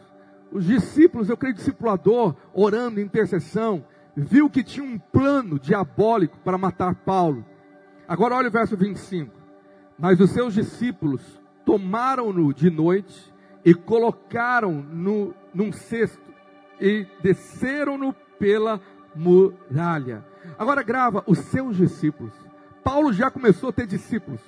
Os 0.51 0.65
discípulos, 0.65 1.29
eu 1.29 1.37
creio, 1.37 1.53
discipulador, 1.53 2.35
orando, 2.53 2.99
intercessão, 2.99 3.85
viu 4.15 4.49
que 4.49 4.63
tinha 4.63 4.83
um 4.83 4.97
plano 4.97 5.59
diabólico 5.59 6.39
para 6.39 6.57
matar 6.57 6.95
Paulo. 6.95 7.45
Agora 8.07 8.35
olha 8.35 8.49
o 8.49 8.51
verso 8.51 8.75
25. 8.75 9.31
Mas 9.97 10.19
os 10.19 10.31
seus 10.31 10.55
discípulos 10.55 11.39
tomaram-no 11.63 12.51
de 12.51 12.71
noite 12.71 13.31
e 13.63 13.75
colocaram-no 13.75 15.35
num 15.53 15.71
cesto 15.71 16.31
e 16.79 17.05
desceram-no 17.21 18.11
pela 18.39 18.81
muralha. 19.15 20.23
Agora 20.57 20.83
grava 20.83 21.23
os 21.27 21.37
seus 21.39 21.77
discípulos. 21.77 22.33
Paulo 22.83 23.13
já 23.13 23.29
começou 23.29 23.69
a 23.69 23.73
ter 23.73 23.85
discípulos. 23.87 24.41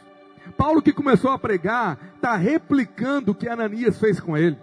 Paulo 0.58 0.82
que 0.82 0.92
começou 0.92 1.32
a 1.32 1.40
pregar, 1.40 1.98
está 2.16 2.36
replicando 2.36 3.32
o 3.32 3.36
que 3.36 3.48
Ananias 3.48 4.00
fez 4.00 4.20
com 4.20 4.38
ele. 4.38 4.58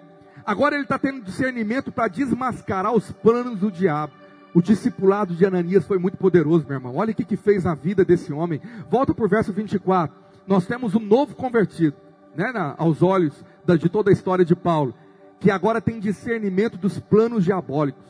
Agora 0.44 0.74
ele 0.74 0.84
está 0.84 0.98
tendo 0.98 1.22
discernimento 1.22 1.92
para 1.92 2.08
desmascarar 2.08 2.92
os 2.92 3.10
planos 3.12 3.60
do 3.60 3.70
diabo. 3.70 4.12
O 4.52 4.60
discipulado 4.60 5.34
de 5.34 5.46
Ananias 5.46 5.86
foi 5.86 5.98
muito 5.98 6.16
poderoso, 6.16 6.66
meu 6.66 6.76
irmão. 6.76 6.96
Olha 6.96 7.12
o 7.12 7.14
que, 7.14 7.24
que 7.24 7.36
fez 7.36 7.64
na 7.64 7.74
vida 7.74 8.04
desse 8.04 8.32
homem. 8.32 8.60
Volta 8.90 9.14
para 9.14 9.24
o 9.24 9.28
verso 9.28 9.52
24. 9.52 10.14
Nós 10.46 10.66
temos 10.66 10.94
um 10.94 11.00
novo 11.00 11.34
convertido, 11.36 11.96
né, 12.34 12.50
na, 12.52 12.74
aos 12.76 13.02
olhos 13.02 13.44
da, 13.64 13.76
de 13.76 13.88
toda 13.88 14.10
a 14.10 14.12
história 14.12 14.44
de 14.44 14.56
Paulo, 14.56 14.94
que 15.38 15.50
agora 15.50 15.80
tem 15.80 16.00
discernimento 16.00 16.76
dos 16.76 16.98
planos 16.98 17.44
diabólicos. 17.44 18.02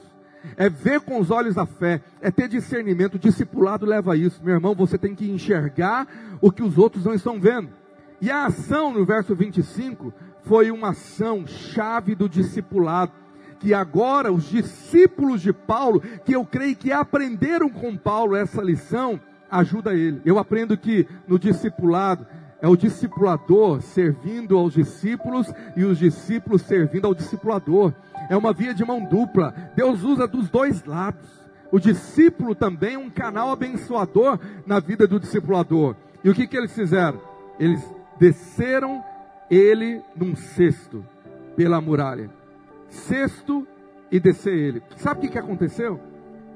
É 0.57 0.69
ver 0.69 1.01
com 1.01 1.19
os 1.19 1.31
olhos 1.31 1.55
da 1.55 1.67
fé, 1.67 2.01
é 2.21 2.31
ter 2.31 2.49
discernimento. 2.49 3.15
O 3.15 3.19
discipulado 3.19 3.87
leva 3.87 4.13
a 4.13 4.17
isso. 4.17 4.41
Meu 4.43 4.55
irmão, 4.55 4.75
você 4.75 4.97
tem 4.97 5.15
que 5.15 5.31
enxergar 5.31 6.07
o 6.41 6.51
que 6.51 6.63
os 6.63 6.79
outros 6.79 7.05
não 7.05 7.15
estão 7.15 7.41
vendo. 7.41 7.69
E 8.21 8.31
a 8.31 8.47
ação 8.47 8.93
no 8.93 9.05
verso 9.05 9.35
25 9.35 10.13
foi 10.43 10.71
uma 10.71 10.91
ação 10.91 11.47
chave 11.47 12.15
do 12.15 12.29
discipulado. 12.29 13.13
Que 13.59 13.75
agora 13.75 14.33
os 14.33 14.49
discípulos 14.49 15.43
de 15.43 15.53
Paulo, 15.53 16.01
que 16.25 16.35
eu 16.35 16.45
creio 16.45 16.77
que 16.77 16.93
aprenderam 16.93 17.69
com 17.69 17.97
Paulo 17.97 18.35
essa 18.35 18.63
lição, 18.63 19.21
ajuda 19.51 19.95
ele. 19.95 20.21
Eu 20.25 20.39
aprendo 20.39 20.77
que 20.77 21.07
no 21.27 21.39
discipulado 21.39 22.27
é 22.63 22.69
o 22.69 22.77
discipulador 22.77 23.81
servindo 23.81 24.57
aos 24.57 24.75
discípulos 24.75 25.53
e 25.77 25.85
os 25.85 25.99
discípulos 25.99 26.63
servindo 26.63 27.07
ao 27.07 27.15
discipulador. 27.15 27.93
É 28.29 28.37
uma 28.37 28.53
via 28.53 28.75
de 28.75 28.85
mão 28.85 29.05
dupla. 29.05 29.55
Deus 29.75 30.03
usa 30.03 30.27
dos 30.27 30.49
dois 30.51 30.85
lados. 30.85 31.29
O 31.73 31.79
discípulo 31.79 32.55
também 32.55 32.95
é 32.95 32.99
um 32.99 33.11
canal 33.11 33.51
abençoador 33.51 34.39
na 34.67 34.81
vida 34.81 35.07
do 35.07 35.21
discipulador. 35.21 35.97
E 36.23 36.29
o 36.29 36.35
que, 36.35 36.47
que 36.47 36.57
eles 36.57 36.75
fizeram? 36.75 37.21
Eles 37.59 37.83
desceram 38.19 39.03
ele 39.51 40.03
num 40.15 40.37
cesto 40.37 41.05
pela 41.57 41.81
muralha. 41.81 42.31
Cesto 42.89 43.67
e 44.11 44.21
descer 44.21 44.55
ele. 44.55 44.83
Sabe 44.97 45.19
o 45.19 45.23
que, 45.23 45.29
que 45.29 45.39
aconteceu? 45.39 46.01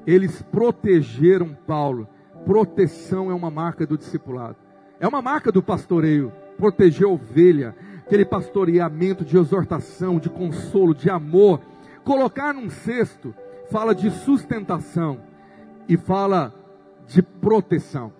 Eles 0.05 0.41
protegeram 0.43 1.57
Paulo. 1.65 2.07
Proteção 2.45 3.31
é 3.31 3.33
uma 3.33 3.49
marca 3.49 3.87
do 3.87 3.97
discipulado. 3.97 4.57
É 4.99 5.07
uma 5.07 5.21
marca 5.21 5.51
do 5.51 5.61
pastoreio. 5.61 6.31
Proteger 6.57 7.05
a 7.05 7.09
ovelha, 7.09 7.75
aquele 8.05 8.25
pastoreamento 8.25 9.25
de 9.25 9.37
exortação, 9.37 10.19
de 10.19 10.29
consolo, 10.29 10.93
de 10.93 11.09
amor. 11.09 11.59
Colocar 12.03 12.53
num 12.53 12.69
cesto 12.69 13.33
fala 13.69 13.93
de 13.93 14.09
sustentação 14.09 15.19
e 15.87 15.97
fala 15.97 16.53
de 17.07 17.21
proteção. 17.21 18.13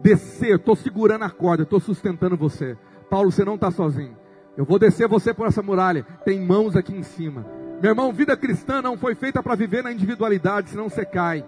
Descer, 0.00 0.56
estou 0.56 0.76
segurando 0.76 1.24
a 1.24 1.30
corda, 1.30 1.62
estou 1.62 1.80
sustentando 1.80 2.36
você. 2.36 2.76
Paulo, 3.10 3.30
você 3.30 3.44
não 3.44 3.54
está 3.54 3.70
sozinho. 3.70 4.16
Eu 4.56 4.64
vou 4.64 4.78
descer 4.78 5.08
você 5.08 5.32
por 5.32 5.46
essa 5.46 5.62
muralha. 5.62 6.04
Tem 6.24 6.40
mãos 6.40 6.76
aqui 6.76 6.92
em 6.92 7.02
cima. 7.02 7.46
Meu 7.80 7.92
irmão, 7.92 8.12
vida 8.12 8.36
cristã 8.36 8.82
não 8.82 8.96
foi 8.96 9.14
feita 9.14 9.42
para 9.42 9.54
viver 9.54 9.84
na 9.84 9.92
individualidade, 9.92 10.70
senão 10.70 10.88
você 10.88 11.04
cai. 11.04 11.44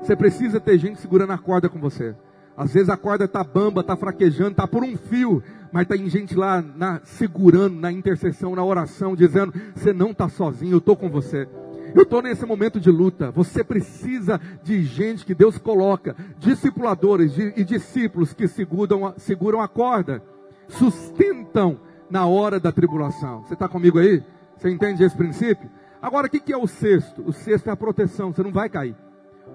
Você 0.00 0.16
precisa 0.16 0.58
ter 0.58 0.78
gente 0.78 1.00
segurando 1.00 1.32
a 1.32 1.38
corda 1.38 1.68
com 1.68 1.78
você. 1.78 2.14
Às 2.56 2.72
vezes 2.72 2.88
a 2.88 2.96
corda 2.96 3.24
está 3.24 3.42
bamba, 3.42 3.80
está 3.80 3.96
fraquejando, 3.96 4.52
está 4.52 4.66
por 4.66 4.84
um 4.84 4.96
fio, 4.96 5.42
mas 5.72 5.88
tem 5.88 6.08
gente 6.08 6.36
lá 6.36 6.62
na, 6.62 7.00
segurando 7.04 7.80
na 7.80 7.90
intercessão, 7.90 8.54
na 8.54 8.64
oração, 8.64 9.16
dizendo: 9.16 9.52
você 9.74 9.92
não 9.92 10.12
está 10.12 10.28
sozinho, 10.28 10.72
eu 10.74 10.78
estou 10.78 10.96
com 10.96 11.10
você. 11.10 11.48
Eu 11.94 12.02
estou 12.02 12.22
nesse 12.22 12.44
momento 12.44 12.80
de 12.80 12.90
luta. 12.90 13.30
Você 13.30 13.62
precisa 13.62 14.40
de 14.62 14.82
gente 14.82 15.24
que 15.24 15.34
Deus 15.34 15.58
coloca, 15.58 16.16
discipuladores 16.38 17.36
e 17.38 17.64
discípulos 17.64 18.32
que 18.32 18.48
seguram, 18.48 19.14
seguram 19.16 19.60
a 19.60 19.68
corda, 19.68 20.20
sustentam 20.68 21.78
na 22.10 22.26
hora 22.26 22.58
da 22.58 22.72
tribulação. 22.72 23.42
Você 23.42 23.54
está 23.54 23.68
comigo 23.68 23.98
aí? 23.98 24.22
Você 24.56 24.70
entende 24.70 25.04
esse 25.04 25.16
princípio? 25.16 25.70
Agora, 26.02 26.26
o 26.26 26.30
que 26.30 26.52
é 26.52 26.56
o 26.56 26.66
sexto? 26.66 27.22
O 27.26 27.32
sexto 27.32 27.68
é 27.68 27.72
a 27.72 27.76
proteção, 27.76 28.32
você 28.32 28.42
não 28.42 28.52
vai 28.52 28.68
cair. 28.68 28.96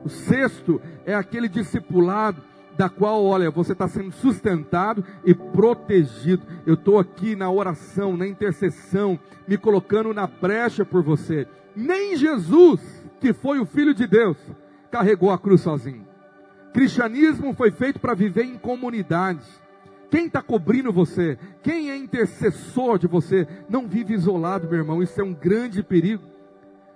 O 0.03 0.09
sexto 0.09 0.81
é 1.05 1.13
aquele 1.13 1.49
discipulado 1.49 2.41
da 2.79 2.87
qual, 2.87 3.25
olha, 3.25 3.51
você 3.51 3.73
está 3.73 3.89
sendo 3.89 4.09
sustentado 4.09 5.03
e 5.25 5.33
protegido. 5.33 6.47
Eu 6.65 6.75
estou 6.75 6.97
aqui 6.97 7.35
na 7.35 7.51
oração, 7.51 8.15
na 8.15 8.25
intercessão, 8.25 9.19
me 9.45 9.57
colocando 9.57 10.13
na 10.13 10.25
brecha 10.25 10.85
por 10.85 11.03
você. 11.03 11.45
Nem 11.75 12.15
Jesus, 12.15 12.79
que 13.19 13.33
foi 13.33 13.59
o 13.59 13.65
Filho 13.65 13.93
de 13.93 14.07
Deus, 14.07 14.37
carregou 14.89 15.29
a 15.29 15.37
cruz 15.37 15.59
sozinho. 15.59 16.07
Cristianismo 16.73 17.53
foi 17.53 17.69
feito 17.69 17.99
para 17.99 18.13
viver 18.13 18.45
em 18.45 18.57
comunidade. 18.57 19.43
Quem 20.09 20.27
está 20.27 20.41
cobrindo 20.41 20.93
você? 20.93 21.37
Quem 21.61 21.91
é 21.91 21.97
intercessor 21.97 22.97
de 22.97 23.07
você? 23.07 23.45
Não 23.67 23.89
vive 23.89 24.13
isolado, 24.13 24.69
meu 24.69 24.77
irmão. 24.77 25.03
Isso 25.03 25.19
é 25.19 25.23
um 25.23 25.33
grande 25.33 25.83
perigo. 25.83 26.23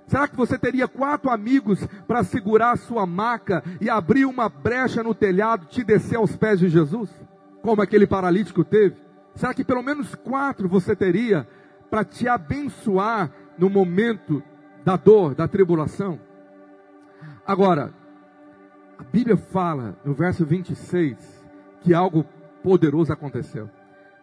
Será 0.07 0.27
que 0.27 0.35
você 0.35 0.57
teria 0.57 0.87
quatro 0.87 1.29
amigos 1.29 1.85
para 2.07 2.23
segurar 2.23 2.71
a 2.71 2.77
sua 2.77 3.05
maca 3.05 3.63
e 3.79 3.89
abrir 3.89 4.25
uma 4.25 4.49
brecha 4.49 5.01
no 5.01 5.13
telhado, 5.13 5.65
te 5.65 5.83
descer 5.83 6.17
aos 6.17 6.35
pés 6.35 6.59
de 6.59 6.69
Jesus? 6.69 7.09
Como 7.61 7.81
aquele 7.81 8.05
paralítico 8.05 8.63
teve? 8.63 8.97
Será 9.35 9.53
que 9.53 9.63
pelo 9.63 9.81
menos 9.81 10.13
quatro 10.15 10.67
você 10.67 10.95
teria 10.95 11.47
para 11.89 12.03
te 12.03 12.27
abençoar 12.27 13.31
no 13.57 13.69
momento 13.69 14.43
da 14.83 14.95
dor, 14.97 15.33
da 15.33 15.47
tribulação? 15.47 16.19
Agora, 17.45 17.93
a 18.97 19.03
Bíblia 19.03 19.37
fala 19.37 19.97
no 20.03 20.13
verso 20.13 20.45
26 20.45 21.43
que 21.81 21.93
algo 21.93 22.25
poderoso 22.61 23.11
aconteceu. 23.11 23.69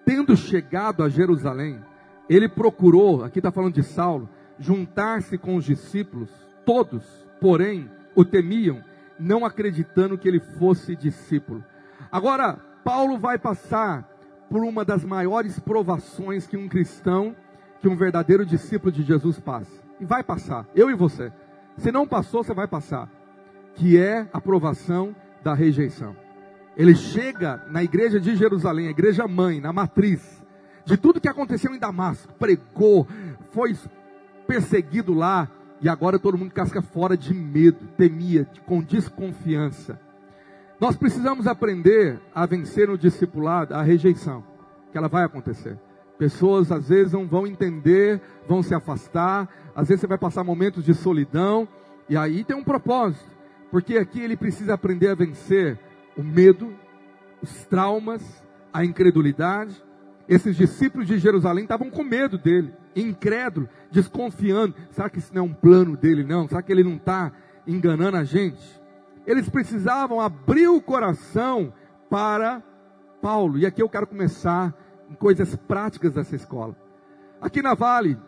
Tendo 0.04 0.36
chegado 0.36 1.02
a 1.02 1.08
Jerusalém, 1.08 1.80
ele 2.28 2.48
procurou, 2.48 3.24
aqui 3.24 3.38
está 3.38 3.50
falando 3.50 3.74
de 3.74 3.82
Saulo, 3.82 4.28
juntar-se 4.60 5.38
com 5.38 5.56
os 5.56 5.64
discípulos, 5.64 6.28
todos, 6.64 7.02
porém, 7.40 7.90
o 8.14 8.24
temiam, 8.24 8.84
não 9.18 9.44
acreditando 9.44 10.18
que 10.18 10.28
ele 10.28 10.38
fosse 10.38 10.94
discípulo. 10.94 11.64
Agora, 12.12 12.58
Paulo 12.84 13.18
vai 13.18 13.38
passar 13.38 14.08
por 14.50 14.62
uma 14.62 14.84
das 14.84 15.04
maiores 15.04 15.58
provações 15.58 16.46
que 16.46 16.56
um 16.56 16.68
cristão, 16.68 17.34
que 17.80 17.88
um 17.88 17.96
verdadeiro 17.96 18.44
discípulo 18.44 18.92
de 18.92 19.02
Jesus 19.02 19.40
passa. 19.40 19.72
E 19.98 20.04
vai 20.04 20.22
passar, 20.22 20.66
eu 20.74 20.90
e 20.90 20.94
você. 20.94 21.32
Se 21.78 21.90
não 21.90 22.06
passou, 22.06 22.44
você 22.44 22.52
vai 22.52 22.66
passar. 22.66 23.08
Que 23.74 23.98
é 23.98 24.28
a 24.32 24.40
provação 24.40 25.14
da 25.42 25.54
rejeição. 25.54 26.14
Ele 26.76 26.94
chega 26.94 27.64
na 27.70 27.82
igreja 27.82 28.20
de 28.20 28.36
Jerusalém, 28.36 28.88
a 28.88 28.90
igreja 28.90 29.26
mãe, 29.26 29.60
na 29.60 29.72
matriz, 29.72 30.42
de 30.84 30.96
tudo 30.96 31.20
que 31.20 31.28
aconteceu 31.28 31.74
em 31.74 31.78
Damasco, 31.78 32.32
pregou, 32.34 33.06
foi 33.50 33.76
perseguido 34.50 35.14
lá, 35.14 35.48
e 35.80 35.88
agora 35.88 36.18
todo 36.18 36.36
mundo 36.36 36.52
casca 36.52 36.82
fora 36.82 37.16
de 37.16 37.32
medo, 37.32 37.86
temia, 37.96 38.48
com 38.66 38.82
desconfiança. 38.82 40.00
Nós 40.80 40.96
precisamos 40.96 41.46
aprender 41.46 42.20
a 42.34 42.46
vencer 42.46 42.88
no 42.88 42.98
discipulado 42.98 43.72
a 43.74 43.80
rejeição, 43.80 44.42
que 44.90 44.98
ela 44.98 45.06
vai 45.06 45.22
acontecer. 45.22 45.78
Pessoas 46.18 46.72
às 46.72 46.88
vezes 46.88 47.12
não 47.12 47.28
vão 47.28 47.46
entender, 47.46 48.20
vão 48.48 48.60
se 48.60 48.74
afastar, 48.74 49.48
às 49.72 49.86
vezes 49.86 50.00
você 50.00 50.08
vai 50.08 50.18
passar 50.18 50.42
momentos 50.42 50.82
de 50.84 50.94
solidão, 50.94 51.68
e 52.08 52.16
aí 52.16 52.42
tem 52.42 52.56
um 52.56 52.64
propósito, 52.64 53.30
porque 53.70 53.98
aqui 53.98 54.20
ele 54.20 54.36
precisa 54.36 54.74
aprender 54.74 55.10
a 55.10 55.14
vencer 55.14 55.78
o 56.16 56.24
medo, 56.24 56.74
os 57.40 57.64
traumas, 57.66 58.42
a 58.72 58.84
incredulidade, 58.84 59.80
Esses 60.30 60.56
discípulos 60.56 61.08
de 61.08 61.18
Jerusalém 61.18 61.64
estavam 61.64 61.90
com 61.90 62.04
medo 62.04 62.38
dele, 62.38 62.72
incrédulo, 62.94 63.68
desconfiando. 63.90 64.74
Será 64.90 65.08
que 65.08 65.18
isso 65.18 65.34
não 65.34 65.42
é 65.42 65.44
um 65.44 65.52
plano 65.52 65.96
dele, 65.96 66.24
não? 66.24 66.48
Será 66.48 66.62
que 66.62 66.72
ele 66.72 66.84
não 66.84 66.96
está 66.96 67.32
enganando 67.66 68.16
a 68.16 68.24
gente? 68.24 68.80
Eles 69.26 69.48
precisavam 69.48 70.20
abrir 70.20 70.68
o 70.68 70.80
coração 70.80 71.72
para 72.08 72.62
Paulo. 73.20 73.58
E 73.58 73.66
aqui 73.66 73.82
eu 73.82 73.88
quero 73.88 74.06
começar 74.06 74.74
em 75.08 75.14
coisas 75.14 75.54
práticas 75.56 76.14
dessa 76.14 76.34
escola. 76.34 76.76
Aqui 77.40 77.62
na 77.62 77.74
Vale, 77.74 78.18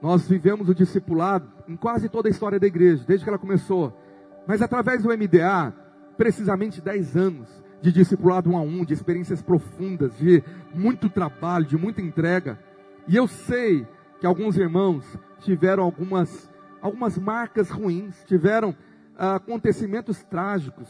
nós 0.00 0.28
vivemos 0.28 0.68
o 0.68 0.74
discipulado 0.74 1.50
em 1.68 1.76
quase 1.76 2.08
toda 2.08 2.28
a 2.28 2.30
história 2.30 2.60
da 2.60 2.66
igreja, 2.66 3.04
desde 3.06 3.24
que 3.24 3.28
ela 3.28 3.38
começou. 3.38 3.96
Mas 4.46 4.62
através 4.62 5.02
do 5.02 5.08
MDA, 5.08 5.74
precisamente 6.16 6.80
10 6.80 7.16
anos, 7.16 7.48
de 7.80 7.92
discipulado 7.92 8.50
um 8.50 8.56
a 8.56 8.60
um, 8.60 8.84
de 8.84 8.94
experiências 8.94 9.42
profundas, 9.42 10.16
de 10.16 10.42
muito 10.74 11.08
trabalho, 11.08 11.64
de 11.64 11.76
muita 11.76 12.00
entrega. 12.00 12.58
E 13.08 13.16
eu 13.16 13.26
sei 13.26 13.86
que 14.20 14.26
alguns 14.26 14.56
irmãos 14.56 15.04
tiveram 15.40 15.84
algumas, 15.84 16.50
algumas 16.80 17.16
marcas 17.16 17.70
ruins, 17.70 18.24
tiveram 18.26 18.74
ah, 19.16 19.36
acontecimentos 19.36 20.22
trágicos, 20.24 20.88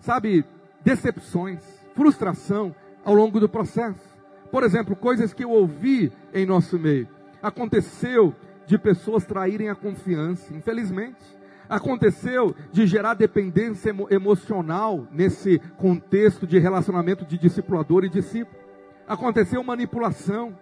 sabe, 0.00 0.44
decepções, 0.82 1.62
frustração 1.94 2.74
ao 3.04 3.14
longo 3.14 3.38
do 3.38 3.48
processo. 3.48 4.18
Por 4.50 4.62
exemplo, 4.62 4.96
coisas 4.96 5.32
que 5.32 5.44
eu 5.44 5.50
ouvi 5.50 6.12
em 6.32 6.46
nosso 6.46 6.78
meio. 6.78 7.08
Aconteceu 7.42 8.34
de 8.66 8.78
pessoas 8.78 9.24
traírem 9.24 9.68
a 9.68 9.74
confiança, 9.74 10.54
infelizmente 10.54 11.40
aconteceu 11.70 12.52
de 12.72 12.84
gerar 12.84 13.14
dependência 13.14 13.90
emo 13.90 14.08
emocional 14.10 15.06
nesse 15.12 15.60
contexto 15.76 16.44
de 16.44 16.58
relacionamento 16.58 17.24
de 17.24 17.38
discipulador 17.38 18.04
e 18.04 18.08
discípulo. 18.08 18.58
Aconteceu 19.06 19.62
manipulação. 19.62 20.58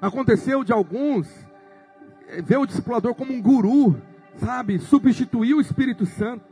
Aconteceu 0.00 0.62
de 0.62 0.72
alguns 0.72 1.28
eh, 2.28 2.42
ver 2.42 2.58
o 2.58 2.66
discipulador 2.66 3.14
como 3.14 3.32
um 3.32 3.42
guru, 3.42 4.00
sabe? 4.36 4.78
Substituir 4.78 5.54
o 5.54 5.60
Espírito 5.60 6.06
Santo. 6.06 6.44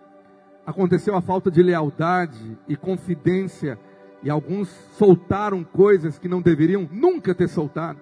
Aconteceu 0.67 1.15
a 1.15 1.21
falta 1.21 1.51
de 1.51 1.63
lealdade 1.63 2.59
e 2.67 2.77
confidência, 2.77 3.79
e 4.23 4.29
alguns 4.29 4.69
soltaram 4.99 5.63
coisas 5.63 6.19
que 6.19 6.29
não 6.29 6.43
deveriam 6.43 6.89
nunca 6.91 7.35
ter 7.35 7.49
soltado. 7.49 8.01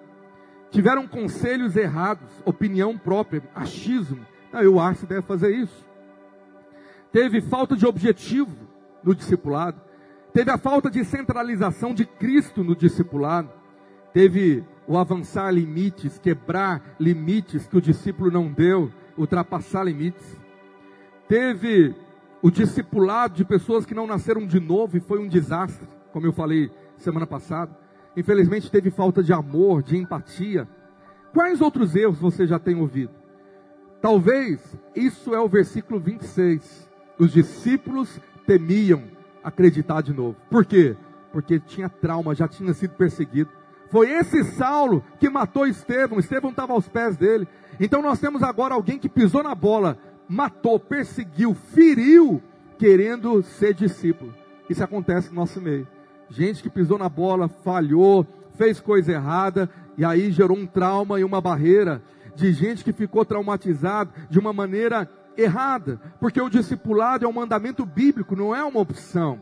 Tiveram 0.71 1.07
conselhos 1.07 1.75
errados, 1.75 2.27
opinião 2.43 2.97
própria, 2.97 3.43
achismo 3.53 4.25
ah, 4.55 4.63
eu 4.63 4.79
acho 4.79 5.01
que 5.01 5.07
deve 5.07 5.21
fazer 5.23 5.53
isso. 5.53 5.85
Teve 7.11 7.41
falta 7.41 7.75
de 7.75 7.85
objetivo 7.85 8.55
no 9.03 9.13
discipulado. 9.13 9.81
Teve 10.31 10.49
a 10.49 10.57
falta 10.57 10.89
de 10.89 11.03
centralização 11.03 11.93
de 11.93 12.05
Cristo 12.05 12.63
no 12.63 12.73
discipulado. 12.73 13.49
Teve 14.13 14.63
o 14.87 14.97
avançar 14.97 15.51
limites, 15.51 16.17
quebrar 16.17 16.95
limites 16.99 17.67
que 17.67 17.77
o 17.77 17.81
discípulo 17.81 18.31
não 18.31 18.51
deu, 18.51 18.91
ultrapassar 19.17 19.83
limites. 19.83 20.39
Teve 21.27 21.95
o 22.41 22.51
discipulado 22.51 23.33
de 23.33 23.43
pessoas 23.43 23.85
que 23.85 23.95
não 23.95 24.05
nasceram 24.05 24.45
de 24.45 24.59
novo 24.59 24.97
e 24.97 24.99
foi 24.99 25.19
um 25.19 25.27
desastre, 25.27 25.87
como 26.13 26.27
eu 26.27 26.33
falei 26.33 26.71
semana 26.97 27.25
passada. 27.25 27.75
Infelizmente 28.15 28.71
teve 28.71 28.91
falta 28.91 29.23
de 29.23 29.33
amor, 29.33 29.81
de 29.81 29.97
empatia. 29.97 30.67
Quais 31.33 31.59
outros 31.59 31.95
erros 31.95 32.19
você 32.19 32.45
já 32.45 32.59
tem 32.59 32.75
ouvido? 32.75 33.11
Talvez 34.01 34.61
isso 34.95 35.33
é 35.33 35.39
o 35.39 35.49
versículo 35.49 35.99
26. 35.99 36.89
Os 37.17 37.31
discípulos 37.31 38.21
temiam 38.45 39.03
acreditar 39.43 40.01
de 40.01 40.13
novo. 40.13 40.37
Por 40.49 40.65
quê? 40.65 40.95
Porque 41.31 41.59
tinha 41.59 41.89
trauma, 41.89 42.35
já 42.35 42.47
tinha 42.47 42.73
sido 42.73 42.93
perseguido. 42.93 43.49
Foi 43.89 44.09
esse 44.09 44.43
Saulo 44.43 45.03
que 45.19 45.29
matou 45.29 45.67
Estevão. 45.67 46.19
Estevão 46.19 46.51
estava 46.51 46.73
aos 46.73 46.87
pés 46.87 47.15
dele. 47.15 47.47
Então 47.79 48.01
nós 48.01 48.19
temos 48.19 48.43
agora 48.43 48.73
alguém 48.73 48.97
que 48.97 49.09
pisou 49.09 49.43
na 49.43 49.53
bola, 49.53 49.97
matou, 50.27 50.79
perseguiu, 50.79 51.53
feriu, 51.53 52.41
querendo 52.77 53.43
ser 53.43 53.73
discípulo. 53.73 54.33
Isso 54.69 54.83
acontece 54.83 55.29
no 55.29 55.35
nosso 55.35 55.61
meio. 55.61 55.87
Gente 56.29 56.63
que 56.63 56.69
pisou 56.69 56.97
na 56.97 57.09
bola, 57.09 57.47
falhou, 57.47 58.25
fez 58.55 58.79
coisa 58.79 59.11
errada, 59.11 59.69
e 59.97 60.03
aí 60.03 60.31
gerou 60.31 60.57
um 60.57 60.65
trauma 60.65 61.19
e 61.19 61.23
uma 61.23 61.39
barreira 61.39 62.01
de 62.35 62.51
gente 62.51 62.83
que 62.83 62.91
ficou 62.91 63.23
traumatizado 63.23 64.11
de 64.29 64.39
uma 64.39 64.51
maneira 64.51 65.09
errada, 65.37 65.99
porque 66.19 66.41
o 66.41 66.49
discipulado 66.49 67.25
é 67.25 67.27
um 67.27 67.33
mandamento 67.33 67.85
bíblico, 67.85 68.35
não 68.35 68.55
é 68.55 68.63
uma 68.63 68.79
opção. 68.79 69.39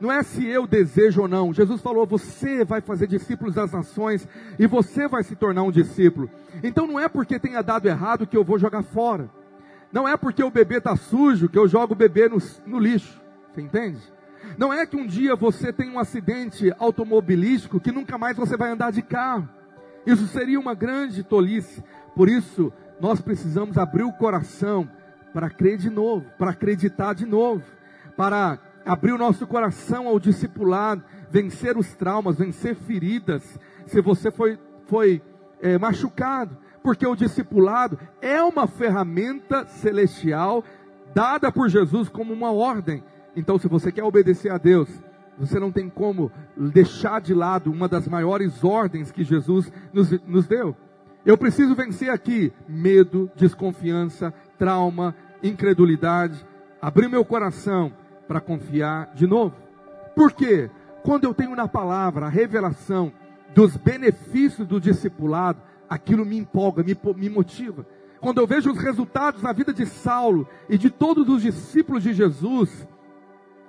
Não 0.00 0.10
é 0.10 0.22
se 0.22 0.46
eu 0.46 0.66
desejo 0.66 1.22
ou 1.22 1.28
não. 1.28 1.52
Jesus 1.52 1.80
falou: 1.82 2.06
você 2.06 2.64
vai 2.64 2.80
fazer 2.80 3.06
discípulos 3.06 3.54
das 3.54 3.70
nações 3.70 4.26
e 4.58 4.66
você 4.66 5.06
vai 5.06 5.22
se 5.22 5.36
tornar 5.36 5.62
um 5.62 5.70
discípulo. 5.70 6.30
Então 6.62 6.86
não 6.86 6.98
é 6.98 7.08
porque 7.08 7.38
tenha 7.38 7.62
dado 7.62 7.86
errado 7.86 8.26
que 8.26 8.36
eu 8.36 8.42
vou 8.42 8.58
jogar 8.58 8.82
fora. 8.82 9.28
Não 9.92 10.08
é 10.08 10.16
porque 10.16 10.42
o 10.42 10.50
bebê 10.50 10.78
está 10.78 10.96
sujo 10.96 11.48
que 11.48 11.58
eu 11.58 11.68
jogo 11.68 11.92
o 11.92 11.96
bebê 11.96 12.28
no, 12.28 12.38
no 12.66 12.78
lixo. 12.78 13.20
Você 13.52 13.60
entende? 13.60 14.00
Não 14.56 14.72
é 14.72 14.86
que 14.86 14.96
um 14.96 15.06
dia 15.06 15.36
você 15.36 15.72
tem 15.72 15.90
um 15.90 15.98
acidente 15.98 16.72
automobilístico 16.78 17.80
que 17.80 17.92
nunca 17.92 18.16
mais 18.16 18.36
você 18.36 18.56
vai 18.56 18.70
andar 18.70 18.92
de 18.92 19.02
carro. 19.02 19.48
Isso 20.06 20.26
seria 20.28 20.58
uma 20.58 20.74
grande 20.74 21.22
tolice. 21.22 21.84
Por 22.14 22.28
isso, 22.28 22.72
nós 23.00 23.20
precisamos 23.20 23.76
abrir 23.76 24.04
o 24.04 24.12
coração 24.12 24.88
para 25.32 25.50
crer 25.50 25.76
de 25.76 25.90
novo, 25.90 26.26
para 26.38 26.52
acreditar 26.52 27.14
de 27.14 27.26
novo, 27.26 27.62
para 28.16 28.58
abrir 28.84 29.12
o 29.12 29.18
nosso 29.18 29.46
coração 29.46 30.08
ao 30.08 30.18
discipulado, 30.18 31.02
vencer 31.30 31.76
os 31.76 31.94
traumas, 31.94 32.38
vencer 32.38 32.74
feridas, 32.74 33.58
se 33.86 34.00
você 34.00 34.30
foi, 34.30 34.58
foi 34.86 35.22
é, 35.60 35.78
machucado, 35.78 36.56
porque 36.82 37.06
o 37.06 37.16
discipulado 37.16 37.98
é 38.20 38.42
uma 38.42 38.66
ferramenta 38.66 39.66
celestial 39.66 40.64
dada 41.14 41.52
por 41.52 41.68
Jesus 41.68 42.08
como 42.08 42.32
uma 42.32 42.50
ordem. 42.50 43.02
Então, 43.36 43.58
se 43.58 43.68
você 43.68 43.92
quer 43.92 44.04
obedecer 44.04 44.50
a 44.50 44.58
Deus, 44.58 44.88
você 45.38 45.58
não 45.58 45.72
tem 45.72 45.88
como 45.88 46.30
deixar 46.56 47.20
de 47.20 47.34
lado 47.34 47.70
uma 47.70 47.88
das 47.88 48.06
maiores 48.08 48.62
ordens 48.62 49.10
que 49.10 49.24
Jesus 49.24 49.72
nos, 49.92 50.10
nos 50.26 50.46
deu. 50.46 50.76
Eu 51.24 51.36
preciso 51.36 51.74
vencer 51.74 52.10
aqui 52.10 52.52
medo, 52.68 53.30
desconfiança, 53.36 54.32
trauma, 54.58 55.14
incredulidade, 55.42 56.44
abrir 56.80 57.08
meu 57.08 57.24
coração 57.24 57.92
para 58.30 58.40
confiar 58.40 59.10
de 59.12 59.26
novo. 59.26 59.56
Por 60.14 60.30
quê? 60.30 60.70
Quando 61.02 61.24
eu 61.24 61.34
tenho 61.34 61.56
na 61.56 61.66
palavra 61.66 62.26
a 62.26 62.28
revelação 62.28 63.12
dos 63.56 63.76
benefícios 63.76 64.68
do 64.68 64.80
discipulado, 64.80 65.60
aquilo 65.88 66.24
me 66.24 66.38
empolga, 66.38 66.84
me, 66.84 66.96
me 67.16 67.28
motiva. 67.28 67.84
Quando 68.20 68.38
eu 68.38 68.46
vejo 68.46 68.70
os 68.70 68.78
resultados 68.78 69.42
na 69.42 69.52
vida 69.52 69.72
de 69.72 69.84
Saulo 69.84 70.46
e 70.68 70.78
de 70.78 70.90
todos 70.90 71.28
os 71.28 71.42
discípulos 71.42 72.04
de 72.04 72.12
Jesus, 72.12 72.86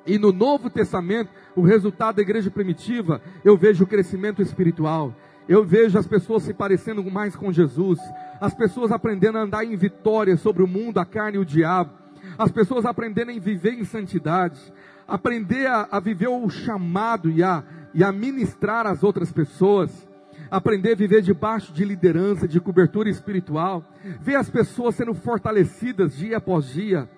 e 0.05 0.19
no 0.19 0.31
Novo 0.31 0.69
Testamento, 0.69 1.31
o 1.55 1.63
resultado 1.63 2.17
da 2.17 2.21
igreja 2.21 2.51
primitiva, 2.51 3.19
eu 3.43 3.57
vejo 3.57 3.83
o 3.83 3.87
crescimento 3.87 4.43
espiritual, 4.43 5.15
eu 5.49 5.65
vejo 5.65 5.97
as 5.97 6.05
pessoas 6.05 6.43
se 6.43 6.53
parecendo 6.53 7.03
mais 7.09 7.35
com 7.35 7.51
Jesus, 7.51 7.99
as 8.39 8.53
pessoas 8.53 8.91
aprendendo 8.91 9.39
a 9.39 9.41
andar 9.41 9.65
em 9.65 9.75
vitória 9.75 10.37
sobre 10.37 10.61
o 10.61 10.67
mundo, 10.67 10.99
a 10.99 11.05
carne 11.05 11.37
e 11.37 11.41
o 11.41 11.45
diabo, 11.45 12.00
as 12.37 12.51
pessoas 12.51 12.85
aprendendo 12.85 13.31
a 13.31 13.39
viver 13.39 13.73
em 13.73 13.83
santidade, 13.83 14.59
aprender 15.07 15.67
a, 15.67 15.87
a 15.91 15.99
viver 15.99 16.29
o 16.29 16.49
chamado 16.49 17.29
e 17.29 17.43
a, 17.43 17.63
e 17.93 18.03
a 18.03 18.11
ministrar 18.11 18.87
às 18.87 19.03
outras 19.03 19.31
pessoas, 19.31 20.07
aprender 20.49 20.93
a 20.93 20.95
viver 20.95 21.21
debaixo 21.21 21.73
de 21.73 21.85
liderança, 21.85 22.47
de 22.47 22.59
cobertura 22.59 23.09
espiritual, 23.09 23.83
ver 24.19 24.35
as 24.35 24.49
pessoas 24.49 24.95
sendo 24.95 25.13
fortalecidas 25.13 26.17
dia 26.17 26.37
após 26.37 26.65
dia, 26.67 27.09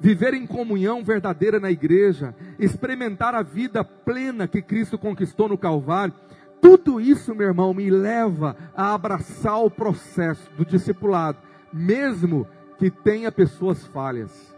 viver 0.00 0.34
em 0.34 0.46
comunhão 0.46 1.04
verdadeira 1.04 1.60
na 1.60 1.70
igreja, 1.70 2.34
experimentar 2.58 3.34
a 3.34 3.42
vida 3.42 3.84
plena 3.84 4.48
que 4.48 4.60
Cristo 4.60 4.98
conquistou 4.98 5.48
no 5.48 5.56
Calvário. 5.56 6.14
Tudo 6.60 7.00
isso, 7.00 7.34
meu 7.34 7.48
irmão, 7.48 7.72
me 7.72 7.90
leva 7.90 8.56
a 8.74 8.94
abraçar 8.94 9.62
o 9.64 9.70
processo 9.70 10.50
do 10.56 10.64
discipulado, 10.64 11.38
mesmo 11.72 12.46
que 12.78 12.90
tenha 12.90 13.30
pessoas 13.30 13.86
falhas, 13.86 14.51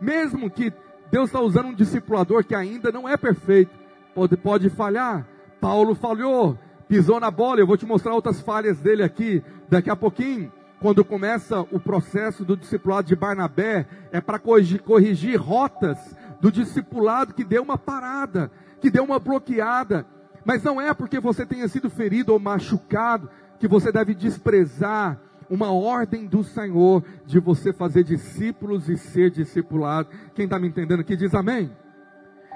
mesmo 0.00 0.50
que 0.50 0.72
Deus 1.10 1.26
está 1.26 1.40
usando 1.40 1.66
um 1.66 1.74
discipulador 1.74 2.44
que 2.44 2.54
ainda 2.54 2.90
não 2.90 3.08
é 3.08 3.16
perfeito, 3.16 3.70
pode, 4.14 4.36
pode 4.36 4.70
falhar. 4.70 5.26
Paulo 5.60 5.94
falhou, 5.94 6.58
pisou 6.88 7.20
na 7.20 7.30
bola. 7.30 7.60
Eu 7.60 7.66
vou 7.66 7.76
te 7.76 7.86
mostrar 7.86 8.14
outras 8.14 8.40
falhas 8.40 8.78
dele 8.80 9.02
aqui 9.02 9.42
daqui 9.68 9.90
a 9.90 9.96
pouquinho. 9.96 10.50
Quando 10.80 11.04
começa 11.04 11.60
o 11.70 11.78
processo 11.78 12.44
do 12.44 12.56
discipulado 12.56 13.06
de 13.06 13.14
Barnabé, 13.14 13.86
é 14.10 14.20
para 14.20 14.38
corrigir, 14.38 14.82
corrigir 14.82 15.40
rotas 15.40 15.98
do 16.40 16.50
discipulado 16.50 17.34
que 17.34 17.44
deu 17.44 17.62
uma 17.62 17.78
parada, 17.78 18.50
que 18.80 18.90
deu 18.90 19.04
uma 19.04 19.20
bloqueada. 19.20 20.04
Mas 20.44 20.62
não 20.64 20.80
é 20.80 20.92
porque 20.92 21.20
você 21.20 21.46
tenha 21.46 21.68
sido 21.68 21.88
ferido 21.88 22.32
ou 22.32 22.40
machucado 22.40 23.30
que 23.60 23.68
você 23.68 23.92
deve 23.92 24.12
desprezar 24.12 25.20
uma 25.52 25.70
ordem 25.70 26.26
do 26.26 26.42
Senhor 26.42 27.04
de 27.26 27.38
você 27.38 27.74
fazer 27.74 28.04
discípulos 28.04 28.88
e 28.88 28.96
ser 28.96 29.30
discipulado. 29.30 30.08
Quem 30.34 30.46
está 30.46 30.58
me 30.58 30.66
entendendo 30.66 31.00
aqui 31.00 31.14
diz 31.14 31.34
amém. 31.34 31.70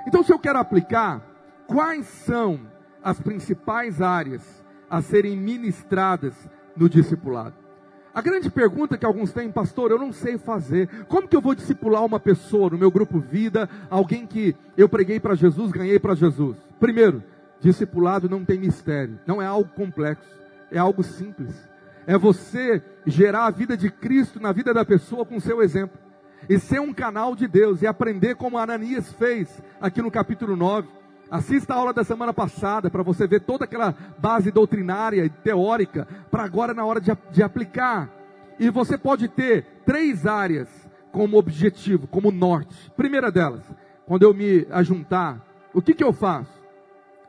Então, 0.08 0.22
se 0.22 0.32
eu 0.32 0.38
quero 0.38 0.58
aplicar, 0.58 1.20
quais 1.66 2.06
são 2.06 2.58
as 3.02 3.20
principais 3.20 4.00
áreas 4.00 4.64
a 4.88 5.02
serem 5.02 5.36
ministradas 5.36 6.34
no 6.74 6.88
discipulado. 6.88 7.54
A 8.14 8.22
grande 8.22 8.48
pergunta 8.48 8.96
que 8.96 9.04
alguns 9.04 9.30
têm, 9.30 9.52
pastor, 9.52 9.90
eu 9.90 9.98
não 9.98 10.10
sei 10.10 10.38
fazer. 10.38 10.88
Como 11.06 11.28
que 11.28 11.36
eu 11.36 11.42
vou 11.42 11.54
discipular 11.54 12.02
uma 12.02 12.18
pessoa 12.18 12.70
no 12.70 12.78
meu 12.78 12.90
grupo 12.90 13.20
vida, 13.20 13.68
alguém 13.90 14.26
que 14.26 14.56
eu 14.74 14.88
preguei 14.88 15.20
para 15.20 15.34
Jesus, 15.34 15.70
ganhei 15.70 15.98
para 15.98 16.14
Jesus? 16.14 16.56
Primeiro, 16.80 17.22
discipulado 17.60 18.26
não 18.26 18.42
tem 18.42 18.58
mistério, 18.58 19.20
não 19.26 19.42
é 19.42 19.44
algo 19.44 19.68
complexo, 19.74 20.34
é 20.70 20.78
algo 20.78 21.02
simples. 21.02 21.75
É 22.06 22.16
você 22.16 22.82
gerar 23.04 23.46
a 23.46 23.50
vida 23.50 23.76
de 23.76 23.90
Cristo 23.90 24.40
na 24.40 24.52
vida 24.52 24.72
da 24.72 24.84
pessoa 24.84 25.24
com 25.24 25.40
seu 25.40 25.62
exemplo. 25.62 25.98
E 26.48 26.58
ser 26.58 26.80
um 26.80 26.92
canal 26.92 27.34
de 27.34 27.48
Deus 27.48 27.82
e 27.82 27.86
aprender 27.86 28.36
como 28.36 28.58
Ananias 28.58 29.12
fez 29.12 29.60
aqui 29.80 30.00
no 30.00 30.10
capítulo 30.10 30.54
9 30.54 30.96
Assista 31.28 31.74
a 31.74 31.76
aula 31.76 31.92
da 31.92 32.04
semana 32.04 32.32
passada 32.32 32.88
para 32.88 33.02
você 33.02 33.26
ver 33.26 33.40
toda 33.40 33.64
aquela 33.64 33.94
base 34.16 34.52
doutrinária 34.52 35.24
e 35.24 35.28
teórica 35.28 36.06
para 36.30 36.44
agora 36.44 36.72
na 36.72 36.84
hora 36.84 37.00
de, 37.00 37.10
de 37.32 37.42
aplicar. 37.42 38.08
E 38.60 38.70
você 38.70 38.96
pode 38.96 39.26
ter 39.26 39.64
três 39.84 40.24
áreas 40.24 40.68
como 41.10 41.36
objetivo, 41.36 42.06
como 42.06 42.30
norte. 42.30 42.92
Primeira 42.96 43.30
delas, 43.30 43.62
quando 44.06 44.22
eu 44.22 44.32
me 44.32 44.66
ajuntar, 44.70 45.44
o 45.74 45.82
que, 45.82 45.94
que 45.94 46.04
eu 46.04 46.12
faço? 46.12 46.62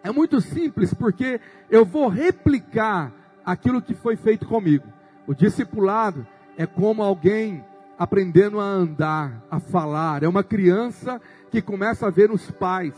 É 0.04 0.12
muito 0.12 0.40
simples, 0.42 0.94
porque 0.94 1.42
eu 1.70 1.84
vou 1.84 2.08
replicar 2.08 3.12
aquilo 3.48 3.82
que 3.82 3.94
foi 3.94 4.18
feito 4.18 4.46
comigo. 4.46 4.86
O 5.26 5.34
discipulado 5.34 6.28
é 6.58 6.66
como 6.66 7.02
alguém 7.02 7.64
aprendendo 7.98 8.60
a 8.60 8.66
andar, 8.66 9.42
a 9.50 9.58
falar. 9.58 10.22
É 10.22 10.28
uma 10.28 10.44
criança 10.44 11.22
que 11.50 11.62
começa 11.62 12.06
a 12.06 12.10
ver 12.10 12.30
os 12.30 12.52
pais 12.52 12.94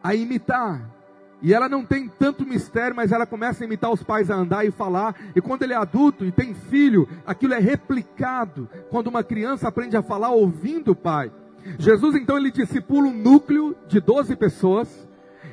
a 0.00 0.14
imitar. 0.14 0.80
E 1.42 1.52
ela 1.52 1.68
não 1.68 1.84
tem 1.84 2.08
tanto 2.08 2.46
mistério, 2.46 2.94
mas 2.94 3.10
ela 3.10 3.26
começa 3.26 3.64
a 3.64 3.66
imitar 3.66 3.90
os 3.90 4.02
pais 4.02 4.30
a 4.30 4.36
andar 4.36 4.64
e 4.64 4.70
falar. 4.70 5.16
E 5.34 5.40
quando 5.40 5.64
ele 5.64 5.72
é 5.72 5.76
adulto 5.76 6.24
e 6.24 6.30
tem 6.30 6.54
filho, 6.54 7.08
aquilo 7.26 7.52
é 7.52 7.58
replicado. 7.58 8.68
Quando 8.90 9.08
uma 9.08 9.24
criança 9.24 9.66
aprende 9.66 9.96
a 9.96 10.02
falar 10.02 10.30
ouvindo 10.30 10.92
o 10.92 10.96
pai. 10.96 11.32
Jesus 11.78 12.14
então 12.14 12.36
ele 12.36 12.52
discipula 12.52 13.08
um 13.08 13.14
núcleo 13.14 13.76
de 13.88 14.00
12 14.00 14.36
pessoas. 14.36 15.08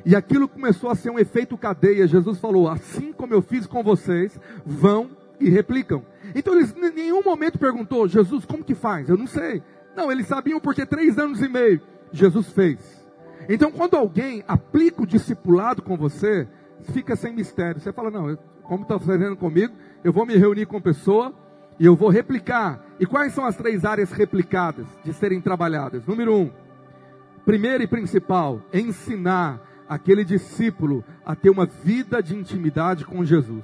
E 0.05 0.15
aquilo 0.15 0.47
começou 0.47 0.89
a 0.89 0.95
ser 0.95 1.09
um 1.09 1.19
efeito 1.19 1.57
cadeia. 1.57 2.07
Jesus 2.07 2.39
falou: 2.39 2.69
assim 2.69 3.11
como 3.13 3.33
eu 3.33 3.41
fiz 3.41 3.65
com 3.65 3.83
vocês, 3.83 4.39
vão 4.65 5.09
e 5.39 5.49
replicam. 5.49 6.03
Então 6.35 6.55
eles 6.55 6.75
em 6.75 6.91
nenhum 6.91 7.23
momento 7.23 7.59
perguntou, 7.59 8.07
Jesus, 8.07 8.45
como 8.45 8.63
que 8.63 8.75
faz? 8.75 9.09
Eu 9.09 9.17
não 9.17 9.27
sei. 9.27 9.61
Não, 9.95 10.11
eles 10.11 10.27
sabiam 10.27 10.59
porque 10.59 10.85
três 10.85 11.17
anos 11.17 11.41
e 11.41 11.49
meio 11.49 11.81
Jesus 12.11 12.49
fez. 12.49 13.01
Então, 13.49 13.71
quando 13.71 13.95
alguém 13.95 14.43
aplica 14.47 15.01
o 15.01 15.07
discipulado 15.07 15.81
com 15.81 15.97
você, 15.97 16.47
fica 16.93 17.15
sem 17.15 17.33
mistério. 17.33 17.81
Você 17.81 17.91
fala, 17.91 18.11
não, 18.11 18.37
como 18.63 18.83
está 18.83 18.99
fazendo 18.99 19.35
comigo, 19.35 19.73
eu 20.03 20.13
vou 20.13 20.25
me 20.25 20.35
reunir 20.37 20.65
com 20.65 20.77
a 20.77 20.81
pessoa 20.81 21.33
e 21.79 21.85
eu 21.85 21.95
vou 21.95 22.09
replicar. 22.09 22.85
E 22.99 23.05
quais 23.05 23.33
são 23.33 23.45
as 23.45 23.55
três 23.55 23.83
áreas 23.83 24.11
replicadas 24.11 24.85
de 25.03 25.13
serem 25.13 25.41
trabalhadas? 25.41 26.05
Número 26.05 26.35
um, 26.35 26.51
primeiro 27.45 27.83
e 27.83 27.87
principal, 27.87 28.61
ensinar 28.73 29.59
aquele 29.91 30.23
discípulo 30.23 31.03
a 31.25 31.35
ter 31.35 31.49
uma 31.49 31.65
vida 31.65 32.23
de 32.23 32.33
intimidade 32.33 33.03
com 33.03 33.25
Jesus. 33.25 33.61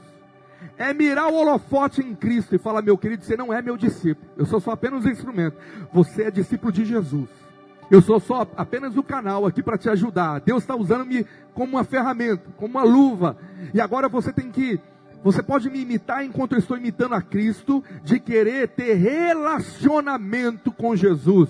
É 0.77 0.93
mirar 0.93 1.29
o 1.29 1.35
holofote 1.35 2.01
em 2.01 2.13
Cristo 2.13 2.53
e 2.53 2.59
falar, 2.59 2.81
meu 2.81 2.97
querido, 2.97 3.23
você 3.23 3.37
não 3.37 3.53
é 3.53 3.61
meu 3.61 3.77
discípulo, 3.77 4.29
eu 4.35 4.45
sou 4.45 4.59
só 4.59 4.71
apenas 4.71 5.05
um 5.05 5.09
instrumento, 5.09 5.55
você 5.93 6.23
é 6.23 6.31
discípulo 6.31 6.69
de 6.69 6.83
Jesus. 6.83 7.29
Eu 7.89 8.01
sou 8.01 8.19
só 8.19 8.45
apenas 8.57 8.97
o 8.97 9.03
canal 9.03 9.45
aqui 9.45 9.63
para 9.63 9.77
te 9.77 9.89
ajudar. 9.89 10.41
Deus 10.41 10.63
está 10.63 10.75
usando-me 10.75 11.25
como 11.53 11.77
uma 11.77 11.85
ferramenta, 11.85 12.43
como 12.57 12.77
uma 12.77 12.83
luva. 12.83 13.37
E 13.73 13.79
agora 13.79 14.09
você 14.09 14.33
tem 14.33 14.51
que, 14.51 14.77
você 15.23 15.41
pode 15.41 15.69
me 15.69 15.79
imitar 15.79 16.25
enquanto 16.25 16.51
eu 16.51 16.59
estou 16.59 16.75
imitando 16.75 17.15
a 17.15 17.21
Cristo, 17.21 17.81
de 18.03 18.19
querer 18.19 18.67
ter 18.67 18.95
relacionamento 18.95 20.73
com 20.73 20.93
Jesus. 20.93 21.49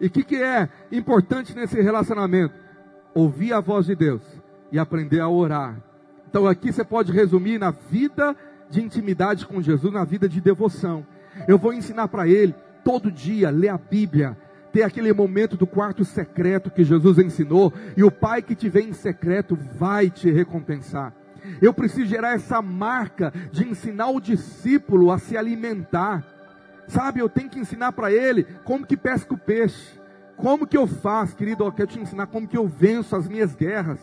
E 0.00 0.06
o 0.06 0.10
que, 0.10 0.22
que 0.22 0.36
é 0.36 0.68
importante 0.92 1.56
nesse 1.56 1.82
relacionamento? 1.82 2.61
Ouvir 3.14 3.52
a 3.52 3.60
voz 3.60 3.86
de 3.86 3.94
Deus 3.94 4.22
e 4.70 4.78
aprender 4.78 5.20
a 5.20 5.28
orar. 5.28 5.76
Então 6.28 6.46
aqui 6.46 6.72
você 6.72 6.82
pode 6.82 7.12
resumir 7.12 7.58
na 7.58 7.70
vida 7.70 8.34
de 8.70 8.82
intimidade 8.82 9.46
com 9.46 9.60
Jesus, 9.60 9.92
na 9.92 10.04
vida 10.04 10.28
de 10.28 10.40
devoção. 10.40 11.06
Eu 11.46 11.58
vou 11.58 11.72
ensinar 11.72 12.08
para 12.08 12.26
ele 12.26 12.54
todo 12.84 13.12
dia 13.12 13.50
ler 13.50 13.68
a 13.68 13.78
Bíblia 13.78 14.36
ter 14.72 14.82
aquele 14.82 15.12
momento 15.12 15.56
do 15.56 15.66
quarto 15.66 16.04
secreto 16.04 16.70
que 16.70 16.82
Jesus 16.82 17.18
ensinou, 17.18 17.72
e 17.96 18.02
o 18.02 18.10
Pai 18.10 18.40
que 18.40 18.54
te 18.54 18.68
vê 18.68 18.80
em 18.80 18.94
secreto 18.94 19.56
vai 19.78 20.08
te 20.08 20.30
recompensar. 20.30 21.12
Eu 21.60 21.74
preciso 21.74 22.06
gerar 22.06 22.34
essa 22.34 22.62
marca 22.62 23.32
de 23.50 23.68
ensinar 23.68 24.08
o 24.08 24.20
discípulo 24.20 25.10
a 25.10 25.18
se 25.18 25.36
alimentar. 25.36 26.24
Sabe, 26.88 27.20
eu 27.20 27.28
tenho 27.28 27.50
que 27.50 27.58
ensinar 27.58 27.92
para 27.92 28.10
ele 28.10 28.44
como 28.64 28.86
que 28.86 28.96
pesca 28.96 29.34
o 29.34 29.38
peixe. 29.38 30.00
Como 30.42 30.66
que 30.66 30.76
eu 30.76 30.86
faço, 30.86 31.34
querido? 31.34 31.64
Eu 31.64 31.72
quero 31.72 31.88
te 31.88 31.98
ensinar 31.98 32.26
como 32.26 32.46
que 32.46 32.58
eu 32.58 32.66
venço 32.66 33.16
as 33.16 33.26
minhas 33.26 33.54
guerras 33.54 34.00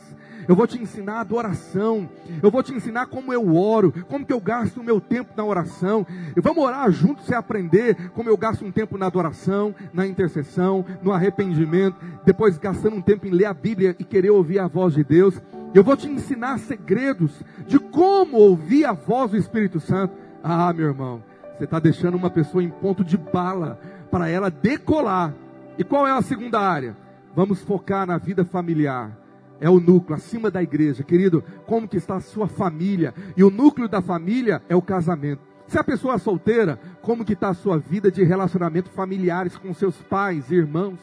eu 0.49 0.55
vou 0.55 0.65
te 0.65 0.81
ensinar 0.81 1.17
a 1.17 1.19
adoração, 1.19 2.09
eu 2.41 2.49
vou 2.49 2.63
te 2.63 2.73
ensinar 2.73 3.05
como 3.05 3.31
eu 3.31 3.55
oro, 3.55 3.93
como 4.07 4.25
que 4.25 4.33
eu 4.33 4.39
gasto 4.39 4.77
o 4.77 4.83
meu 4.83 4.99
tempo 4.99 5.31
na 5.37 5.45
oração. 5.45 6.07
E 6.35 6.41
vamos 6.41 6.63
orar 6.63 6.89
juntos 6.91 7.29
e 7.29 7.35
aprender 7.35 8.09
como 8.15 8.31
eu 8.31 8.35
gasto 8.35 8.65
um 8.65 8.71
tempo 8.71 8.97
na 8.97 9.05
adoração, 9.05 9.75
na 9.93 10.07
intercessão, 10.07 10.83
no 11.03 11.11
arrependimento, 11.11 11.97
depois 12.25 12.57
gastando 12.57 12.95
um 12.95 13.01
tempo 13.01 13.27
em 13.27 13.29
ler 13.29 13.45
a 13.45 13.53
Bíblia 13.53 13.95
e 13.99 14.03
querer 14.03 14.31
ouvir 14.31 14.57
a 14.57 14.67
voz 14.67 14.95
de 14.95 15.03
Deus. 15.03 15.39
Eu 15.71 15.83
vou 15.83 15.95
te 15.95 16.09
ensinar 16.09 16.57
segredos 16.57 17.43
de 17.67 17.77
como 17.77 18.37
ouvir 18.37 18.85
a 18.85 18.91
voz 18.91 19.29
do 19.29 19.37
Espírito 19.37 19.79
Santo. 19.79 20.15
Ah, 20.43 20.73
meu 20.73 20.87
irmão, 20.87 21.21
você 21.55 21.65
está 21.65 21.77
deixando 21.77 22.17
uma 22.17 22.31
pessoa 22.31 22.63
em 22.63 22.71
ponto 22.71 23.03
de 23.03 23.17
bala 23.17 23.79
para 24.09 24.27
ela 24.27 24.49
decolar. 24.49 25.31
E 25.79 25.83
qual 25.83 26.05
é 26.05 26.11
a 26.11 26.21
segunda 26.21 26.59
área? 26.59 26.95
Vamos 27.35 27.63
focar 27.63 28.05
na 28.05 28.19
vida 28.19 28.45
familiar 28.45 29.17
é 29.59 29.69
o 29.69 29.79
núcleo, 29.79 30.15
acima 30.15 30.49
da 30.49 30.63
igreja. 30.63 31.03
Querido, 31.03 31.43
como 31.65 31.87
que 31.87 31.97
está 31.97 32.15
a 32.15 32.21
sua 32.21 32.47
família? 32.47 33.13
E 33.35 33.43
o 33.43 33.49
núcleo 33.49 33.89
da 33.89 34.01
família 34.01 34.61
é 34.69 34.75
o 34.75 34.81
casamento. 34.81 35.41
Se 35.67 35.77
a 35.77 35.83
pessoa 35.83 36.15
é 36.15 36.17
solteira, 36.17 36.79
como 37.01 37.23
que 37.23 37.33
está 37.33 37.49
a 37.49 37.53
sua 37.53 37.77
vida 37.77 38.11
de 38.11 38.23
relacionamento 38.23 38.89
familiares 38.89 39.57
com 39.57 39.73
seus 39.73 39.95
pais 40.03 40.49
e 40.49 40.55
irmãos? 40.55 40.99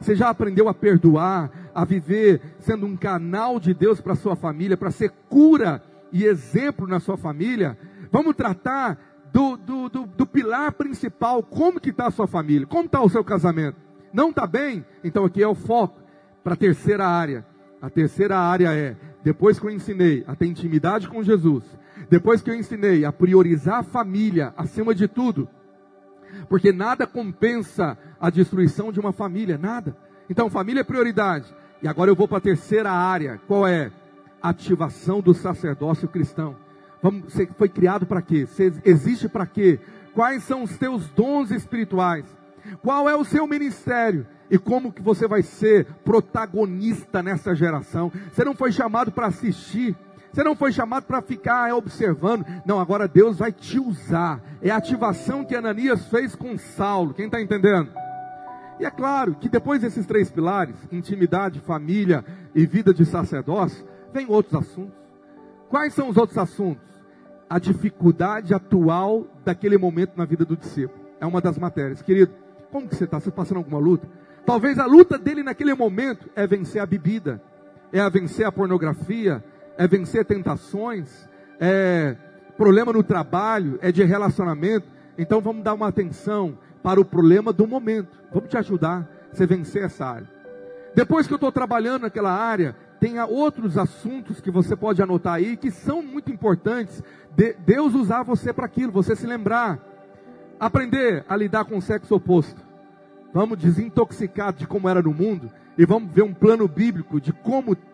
Você 0.00 0.14
já 0.14 0.30
aprendeu 0.30 0.68
a 0.68 0.74
perdoar, 0.74 1.50
a 1.74 1.84
viver 1.84 2.40
sendo 2.60 2.86
um 2.86 2.96
canal 2.96 3.58
de 3.58 3.74
Deus 3.74 4.00
para 4.00 4.12
a 4.12 4.16
sua 4.16 4.36
família, 4.36 4.76
para 4.76 4.90
ser 4.90 5.10
cura 5.28 5.82
e 6.12 6.24
exemplo 6.24 6.86
na 6.86 7.00
sua 7.00 7.16
família? 7.16 7.76
Vamos 8.10 8.36
tratar 8.36 8.98
do, 9.32 9.56
do, 9.56 9.88
do, 9.88 10.06
do 10.06 10.26
pilar 10.26 10.72
principal, 10.72 11.42
como 11.42 11.80
que 11.80 11.90
está 11.90 12.06
a 12.06 12.10
sua 12.10 12.26
família, 12.26 12.66
como 12.66 12.86
está 12.86 13.02
o 13.02 13.08
seu 13.08 13.24
casamento? 13.24 13.89
Não 14.12 14.30
está 14.30 14.46
bem? 14.46 14.84
Então 15.04 15.24
aqui 15.24 15.42
é 15.42 15.48
o 15.48 15.54
foco 15.54 16.00
para 16.42 16.54
a 16.54 16.56
terceira 16.56 17.06
área, 17.06 17.44
a 17.80 17.88
terceira 17.88 18.38
área 18.38 18.72
é, 18.72 18.96
depois 19.22 19.58
que 19.58 19.66
eu 19.66 19.70
ensinei 19.70 20.24
a 20.26 20.34
ter 20.34 20.46
intimidade 20.46 21.08
com 21.08 21.22
Jesus, 21.22 21.64
depois 22.08 22.42
que 22.42 22.50
eu 22.50 22.54
ensinei 22.54 23.04
a 23.04 23.12
priorizar 23.12 23.78
a 23.80 23.82
família 23.82 24.52
acima 24.56 24.94
de 24.94 25.06
tudo, 25.06 25.48
porque 26.48 26.72
nada 26.72 27.06
compensa 27.06 27.98
a 28.20 28.30
destruição 28.30 28.92
de 28.92 29.00
uma 29.00 29.12
família, 29.12 29.58
nada. 29.58 29.96
Então, 30.28 30.50
família 30.50 30.80
é 30.80 30.84
prioridade. 30.84 31.52
E 31.82 31.88
agora 31.88 32.10
eu 32.10 32.16
vou 32.16 32.28
para 32.28 32.38
a 32.38 32.42
terceira 32.42 32.90
área, 32.90 33.40
qual 33.46 33.66
é? 33.66 33.90
Ativação 34.42 35.20
do 35.20 35.34
sacerdócio 35.34 36.08
cristão. 36.08 36.56
Vamos, 37.02 37.32
você 37.32 37.46
foi 37.58 37.68
criado 37.68 38.06
para 38.06 38.22
quê? 38.22 38.46
Você 38.46 38.72
existe 38.84 39.28
para 39.28 39.46
quê? 39.46 39.80
Quais 40.14 40.42
são 40.44 40.62
os 40.62 40.76
teus 40.76 41.08
dons 41.10 41.50
espirituais? 41.50 42.24
Qual 42.82 43.08
é 43.08 43.14
o 43.14 43.24
seu 43.24 43.46
ministério? 43.46 44.26
e 44.50 44.58
como 44.58 44.92
que 44.92 45.00
você 45.00 45.28
vai 45.28 45.42
ser 45.42 45.86
protagonista 46.04 47.22
nessa 47.22 47.54
geração. 47.54 48.10
Você 48.32 48.44
não 48.44 48.52
foi 48.52 48.72
chamado 48.72 49.12
para 49.12 49.28
assistir, 49.28 49.96
você 50.32 50.44
não 50.44 50.54
foi 50.54 50.72
chamado 50.72 51.04
para 51.04 51.22
ficar 51.22 51.74
observando. 51.74 52.44
Não, 52.64 52.80
agora 52.80 53.08
Deus 53.08 53.38
vai 53.38 53.52
te 53.52 53.78
usar. 53.78 54.40
É 54.62 54.70
a 54.70 54.76
ativação 54.76 55.44
que 55.44 55.54
Ananias 55.54 56.06
fez 56.06 56.34
com 56.34 56.56
Saulo. 56.56 57.14
Quem 57.14 57.26
está 57.26 57.40
entendendo? 57.40 57.90
E 58.78 58.84
é 58.84 58.90
claro 58.90 59.34
que 59.34 59.48
depois 59.48 59.82
desses 59.82 60.06
três 60.06 60.30
pilares, 60.30 60.76
intimidade, 60.90 61.60
família 61.60 62.24
e 62.54 62.64
vida 62.64 62.94
de 62.94 63.04
sacerdócio, 63.04 63.84
vem 64.12 64.26
outros 64.28 64.54
assuntos. 64.54 64.98
Quais 65.68 65.92
são 65.94 66.08
os 66.08 66.16
outros 66.16 66.38
assuntos? 66.38 66.82
A 67.48 67.58
dificuldade 67.58 68.54
atual 68.54 69.26
daquele 69.44 69.76
momento 69.76 70.16
na 70.16 70.24
vida 70.24 70.44
do 70.44 70.56
discípulo. 70.56 71.00
É 71.20 71.26
uma 71.26 71.40
das 71.40 71.58
matérias. 71.58 72.00
Querido, 72.00 72.32
como 72.70 72.88
que 72.88 72.96
você 72.96 73.04
está? 73.04 73.18
Você 73.18 73.28
está 73.28 73.36
passando 73.42 73.58
alguma 73.58 73.78
luta? 73.78 74.08
Talvez 74.46 74.78
a 74.78 74.86
luta 74.86 75.18
dele 75.18 75.42
naquele 75.42 75.74
momento 75.74 76.28
é 76.34 76.46
vencer 76.46 76.80
a 76.80 76.86
bebida, 76.86 77.40
é 77.92 78.00
a 78.00 78.08
vencer 78.08 78.46
a 78.46 78.52
pornografia, 78.52 79.44
é 79.76 79.86
vencer 79.86 80.24
tentações, 80.24 81.28
é 81.58 82.16
problema 82.56 82.92
no 82.92 83.02
trabalho, 83.02 83.78
é 83.80 83.90
de 83.90 84.04
relacionamento. 84.04 84.86
Então 85.16 85.40
vamos 85.40 85.62
dar 85.62 85.74
uma 85.74 85.88
atenção 85.88 86.58
para 86.82 87.00
o 87.00 87.04
problema 87.04 87.52
do 87.52 87.66
momento. 87.66 88.18
Vamos 88.32 88.48
te 88.48 88.56
ajudar 88.56 89.08
a 89.32 89.34
você 89.34 89.46
vencer 89.46 89.84
essa 89.84 90.06
área. 90.06 90.28
Depois 90.94 91.26
que 91.26 91.32
eu 91.32 91.36
estou 91.36 91.52
trabalhando 91.52 92.02
naquela 92.02 92.32
área, 92.32 92.74
tenha 92.98 93.24
outros 93.24 93.78
assuntos 93.78 94.40
que 94.40 94.50
você 94.50 94.76
pode 94.76 95.02
anotar 95.02 95.34
aí 95.34 95.56
que 95.56 95.70
são 95.70 96.02
muito 96.02 96.30
importantes. 96.30 97.02
De, 97.34 97.54
Deus 97.54 97.94
usar 97.94 98.22
você 98.22 98.52
para 98.52 98.66
aquilo, 98.66 98.92
você 98.92 99.14
se 99.16 99.26
lembrar. 99.26 99.78
Aprender 100.60 101.24
a 101.26 101.34
lidar 101.34 101.64
com 101.64 101.78
o 101.78 101.82
sexo 101.82 102.14
oposto. 102.14 102.62
Vamos 103.32 103.56
desintoxicar 103.56 104.52
de 104.52 104.66
como 104.66 104.90
era 104.90 105.00
no 105.00 105.14
mundo 105.14 105.50
e 105.78 105.86
vamos 105.86 106.12
ver 106.12 106.22
um 106.22 106.34
plano 106.34 106.68
bíblico 106.68 107.18
de 107.18 107.32
como 107.32 107.74